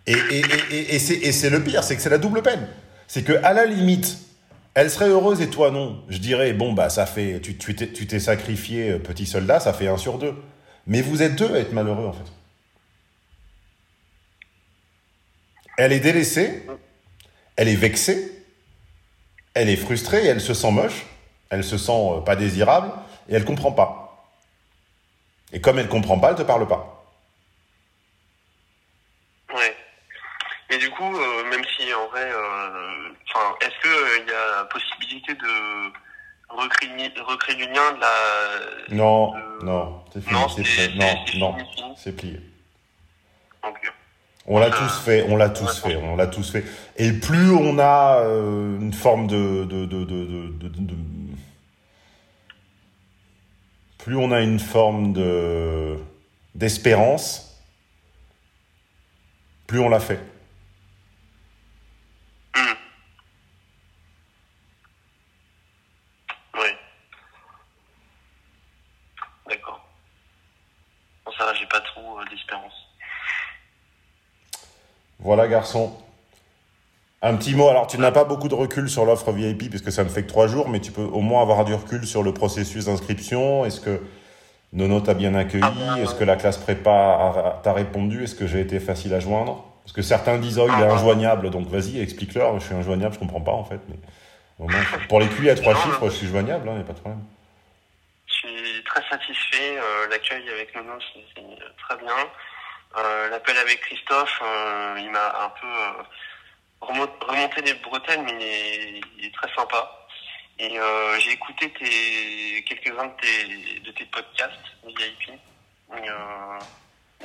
Et, 0.08 0.14
et, 0.14 0.44
et, 0.72 0.96
et, 0.96 1.00
c'est, 1.32 1.50
le 1.50 1.64
pire, 1.64 1.84
c'est 1.84 1.96
que 1.96 2.02
c'est 2.02 2.10
la 2.10 2.18
double 2.18 2.42
peine. 2.42 2.68
C'est 3.08 3.24
que 3.24 3.34
à 3.44 3.54
la 3.54 3.66
limite, 3.66 4.18
elle 4.74 4.90
serait 4.90 5.10
heureuse 5.10 5.42
et 5.42 5.50
toi 5.50 5.72
non. 5.72 6.04
Je 6.10 6.18
dirais, 6.18 6.54
bon, 6.54 6.74
bah 6.74 6.90
ça 6.90 7.06
fait, 7.06 7.40
tu, 7.42 7.58
tu, 7.58 7.76
t'es, 7.76 8.20
sacrifié, 8.20 8.92
euh, 8.92 9.00
petit 9.00 9.26
soldat, 9.26 9.60
ça 9.60 9.74
fait 9.74 9.88
un 9.88 9.98
sur 9.98 10.18
deux. 10.18 10.34
Mais 10.88 11.02
vous 11.02 11.22
êtes 11.22 11.36
deux 11.36 11.54
à 11.54 11.60
être 11.60 11.74
malheureux 11.74 12.08
en 12.08 12.14
fait. 12.14 12.32
Elle 15.78 15.94
est 15.94 16.00
délaissée, 16.00 16.66
elle 17.56 17.68
est 17.68 17.76
vexée, 17.76 18.32
elle 19.54 19.70
est 19.70 19.76
frustrée, 19.76 20.26
elle 20.26 20.42
se 20.42 20.54
sent 20.54 20.72
moche, 20.72 21.06
elle 21.50 21.64
se 21.64 21.78
sent 21.78 21.92
euh, 21.92 22.22
pas 22.22 22.36
désirable 22.36 22.92
et 23.30 23.36
elle 23.36 23.46
comprend 23.46 23.72
pas. 23.72 24.32
Et 25.54 25.60
comme 25.60 25.80
elle 25.80 25.90
comprend 25.90 26.18
pas, 26.20 26.30
elle 26.30 26.36
te 26.38 26.44
parle 26.44 26.68
pas. 26.68 27.04
Ouais. 29.54 29.76
Mais 30.70 30.78
du 30.78 30.90
coup, 30.92 31.16
euh, 31.16 31.50
même 31.50 31.64
si 31.78 31.94
en 31.94 32.08
vrai, 32.08 32.32
euh, 32.32 33.10
est-ce 33.62 33.80
que 33.82 34.22
il 34.22 34.30
y 34.30 34.34
a 34.34 34.64
possibilité 34.66 35.34
de 35.36 35.92
recréer, 36.50 37.12
recréer 37.22 37.56
du 37.56 37.66
lien 37.66 37.92
de 37.92 38.00
la 38.00 38.96
Non, 38.96 39.34
non, 39.62 40.04
c'est 40.14 40.22
fini, 40.22 40.34
Non, 40.34 40.48
c'est 40.48 40.64
fait. 40.64 41.38
Non, 41.38 41.56
c'est 41.98 42.16
plié. 42.16 42.40
Ok. 43.64 43.92
On 44.48 44.60
l'a 44.60 44.72
tous 44.72 45.00
fait, 45.06 45.24
on 45.30 45.36
l'a 45.38 45.50
tous 45.50 45.82
fait, 45.82 45.96
on 45.98 46.16
l'a 46.16 46.28
tous 46.28 46.52
fait. 46.52 46.64
Et 46.98 47.14
plus 47.14 47.52
on 47.52 47.78
a 47.78 48.22
euh, 48.22 48.80
une 48.80 48.94
forme 48.94 49.28
de, 49.28 49.66
de, 49.66 49.86
de, 49.86 50.04
de, 50.04 50.26
de- 50.26 50.68
de- 50.68 50.80
de- 50.80 50.96
plus 54.00 54.16
on 54.18 54.32
a 54.32 54.42
une 54.42 54.60
forme 54.60 55.14
de 55.14 55.96
d'espérance, 56.56 57.62
plus 59.68 59.80
on 59.80 59.90
l'a 59.90 60.00
fait. 60.00 60.20
Hmm. 62.56 62.74
Oui. 66.56 66.68
D'accord. 69.48 69.88
Bon, 71.26 71.32
ça 71.38 71.46
va, 71.46 71.54
j'ai 71.54 71.68
pas 71.68 71.82
trop 71.82 72.20
euh, 72.20 72.26
d'espérance. 72.32 72.74
Voilà, 75.34 75.48
garçon. 75.48 75.98
Un 77.22 77.38
petit 77.38 77.56
mot. 77.56 77.70
Alors, 77.70 77.88
tu 77.88 77.98
n'as 77.98 78.12
pas 78.12 78.26
beaucoup 78.26 78.50
de 78.50 78.54
recul 78.54 78.90
sur 78.90 79.06
l'offre 79.06 79.32
VIP 79.32 79.70
puisque 79.70 79.90
ça 79.90 80.04
ne 80.04 80.10
fait 80.10 80.24
que 80.24 80.28
trois 80.28 80.48
jours, 80.48 80.68
mais 80.68 80.82
tu 80.82 80.92
peux 80.92 81.04
au 81.04 81.22
moins 81.22 81.42
avoir 81.42 81.64
du 81.64 81.74
recul 81.74 82.06
sur 82.06 82.22
le 82.22 82.34
processus 82.34 82.88
d'inscription. 82.88 83.64
Est-ce 83.64 83.80
que 83.80 84.02
Nono 84.74 85.00
t'a 85.00 85.14
bien 85.14 85.34
accueilli? 85.34 85.64
Ah 85.66 85.72
ben, 85.72 86.04
Est-ce 86.04 86.16
que 86.16 86.26
la 86.26 86.36
classe 86.36 86.58
prépa 86.58 87.62
t'a 87.64 87.72
répondu? 87.72 88.26
Est-ce 88.26 88.36
que 88.36 88.46
j'ai 88.46 88.60
été 88.60 88.82
facile 88.82 89.14
à 89.14 89.22
joindre? 89.22 89.64
Parce 89.86 89.94
que 89.94 90.02
certains 90.02 90.38
disent 90.38 90.60
oh 90.60 90.68
il 90.68 90.84
est 90.84 90.86
Ah 90.86 90.96
injoignable, 90.96 91.50
donc 91.50 91.66
vas-y 91.70 92.02
explique-leur. 92.02 92.60
Je 92.60 92.66
suis 92.66 92.76
injoignable, 92.76 93.14
je 93.14 93.20
comprends 93.20 93.40
pas 93.40 93.54
en 93.54 93.64
fait. 93.64 93.80
Mais 93.88 93.96
au 94.60 94.68
moins, 94.68 94.82
pour 95.08 95.22
les 95.22 95.28
QI 95.30 95.50
à 95.50 95.56
trois 95.56 95.76
chiffres, 95.76 96.10
je 96.10 96.16
suis 96.16 96.28
joignable, 96.28 96.68
il 96.68 96.74
n'y 96.74 96.82
a 96.82 96.84
pas 96.84 96.92
de 96.92 97.00
problème. 97.00 97.24
Je 98.28 98.34
suis 98.34 98.84
très 98.84 99.02
satisfait. 99.10 99.78
euh, 99.78 100.10
L'accueil 100.10 100.44
avec 100.50 100.76
Nono, 100.76 101.00
c'est 101.16 101.40
très 101.88 101.96
bien. 102.04 102.16
Euh, 102.98 103.30
L'appel 103.30 103.58
avec 103.58 103.80
Christophe, 103.82 104.42
euh, 104.44 104.96
il 105.00 105.10
m'a 105.12 105.44
un 105.46 105.50
peu 105.50 105.68
euh, 105.68 106.04
remo- 106.82 107.18
remonté 107.28 107.62
les 107.62 107.74
bretelles, 107.76 108.22
mais 108.24 109.00
il 109.18 109.26
est, 109.26 109.34
très 109.34 109.54
sympa. 109.56 109.98
Et 110.60 110.78
j'ai 111.20 111.32
écouté 111.32 111.72
quelques-uns 111.72 113.08
de 113.08 113.92
tes, 113.92 114.06
podcasts 114.06 114.54
VIP. 114.86 115.32
Il 115.98 116.06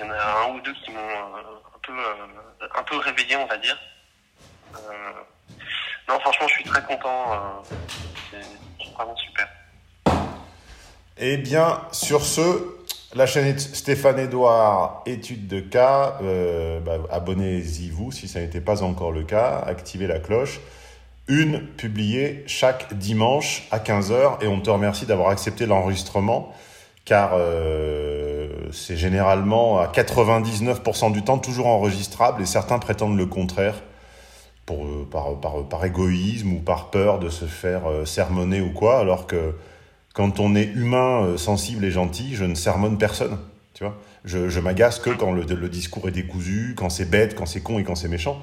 y 0.00 0.02
en 0.04 0.10
a 0.10 0.40
un 0.44 0.54
ou 0.54 0.60
deux 0.60 0.72
qui 0.72 0.90
m'ont 0.90 1.36
un 1.36 1.78
peu 1.82 1.92
un 2.74 2.82
peu 2.84 2.96
réveillé, 2.96 3.36
on 3.36 3.46
va 3.46 3.58
dire. 3.58 3.78
Non, 6.08 6.18
franchement, 6.20 6.48
je 6.48 6.54
suis 6.54 6.64
très 6.64 6.82
content. 6.84 7.62
c'est 8.30 8.92
vraiment 8.94 9.16
super. 9.16 9.48
Eh 11.18 11.36
bien, 11.36 11.82
sur 11.92 12.22
ce, 12.22 12.75
la 13.14 13.26
chaîne 13.26 13.58
Stéphane 13.58 14.18
Edouard, 14.18 15.02
étude 15.06 15.46
de 15.46 15.60
cas, 15.60 16.18
euh, 16.22 16.80
bah, 16.80 16.98
abonnez-y 17.10 17.90
vous 17.90 18.10
si 18.10 18.26
ça 18.26 18.40
n'était 18.40 18.60
pas 18.60 18.82
encore 18.82 19.12
le 19.12 19.22
cas, 19.22 19.62
activez 19.66 20.06
la 20.06 20.18
cloche. 20.18 20.60
Une 21.28 21.60
publiée 21.60 22.44
chaque 22.46 22.94
dimanche 22.94 23.66
à 23.70 23.78
15h 23.78 24.44
et 24.44 24.46
on 24.46 24.60
te 24.60 24.70
remercie 24.70 25.06
d'avoir 25.06 25.30
accepté 25.30 25.66
l'enregistrement 25.66 26.52
car 27.04 27.32
euh, 27.34 28.48
c'est 28.72 28.96
généralement 28.96 29.78
à 29.78 29.86
99% 29.86 31.12
du 31.12 31.22
temps 31.22 31.38
toujours 31.38 31.68
enregistrable 31.68 32.42
et 32.42 32.46
certains 32.46 32.80
prétendent 32.80 33.16
le 33.16 33.26
contraire 33.26 33.76
pour, 34.66 34.84
euh, 34.84 35.08
par, 35.08 35.40
par, 35.40 35.64
par, 35.68 35.84
égoïsme 35.84 36.52
ou 36.52 36.58
par 36.58 36.90
peur 36.90 37.20
de 37.20 37.28
se 37.28 37.44
faire 37.44 37.82
sermonner 38.04 38.60
ou 38.60 38.72
quoi, 38.72 38.98
alors 38.98 39.28
que 39.28 39.54
quand 40.16 40.40
on 40.40 40.54
est 40.54 40.64
humain, 40.64 41.24
euh, 41.24 41.36
sensible 41.36 41.84
et 41.84 41.90
gentil, 41.90 42.34
je 42.36 42.46
ne 42.46 42.54
sermonne 42.54 42.96
personne. 42.96 43.36
Tu 43.74 43.84
vois 43.84 43.98
je, 44.24 44.58
m'agace 44.60 44.98
que 44.98 45.10
quand 45.10 45.30
le, 45.30 45.42
le, 45.42 45.68
discours 45.68 46.08
est 46.08 46.12
décousu, 46.12 46.74
quand 46.76 46.88
c'est 46.88 47.04
bête, 47.04 47.36
quand 47.36 47.44
c'est 47.44 47.60
con 47.60 47.78
et 47.78 47.84
quand 47.84 47.94
c'est 47.94 48.08
méchant. 48.08 48.40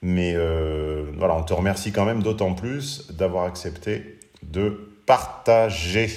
Mais 0.00 0.32
euh, 0.36 1.06
voilà, 1.18 1.34
on 1.34 1.42
te 1.42 1.52
remercie 1.52 1.90
quand 1.90 2.04
même 2.04 2.22
d'autant 2.22 2.54
plus 2.54 3.08
d'avoir 3.10 3.44
accepté 3.44 4.20
de 4.44 4.92
partager. 5.06 6.08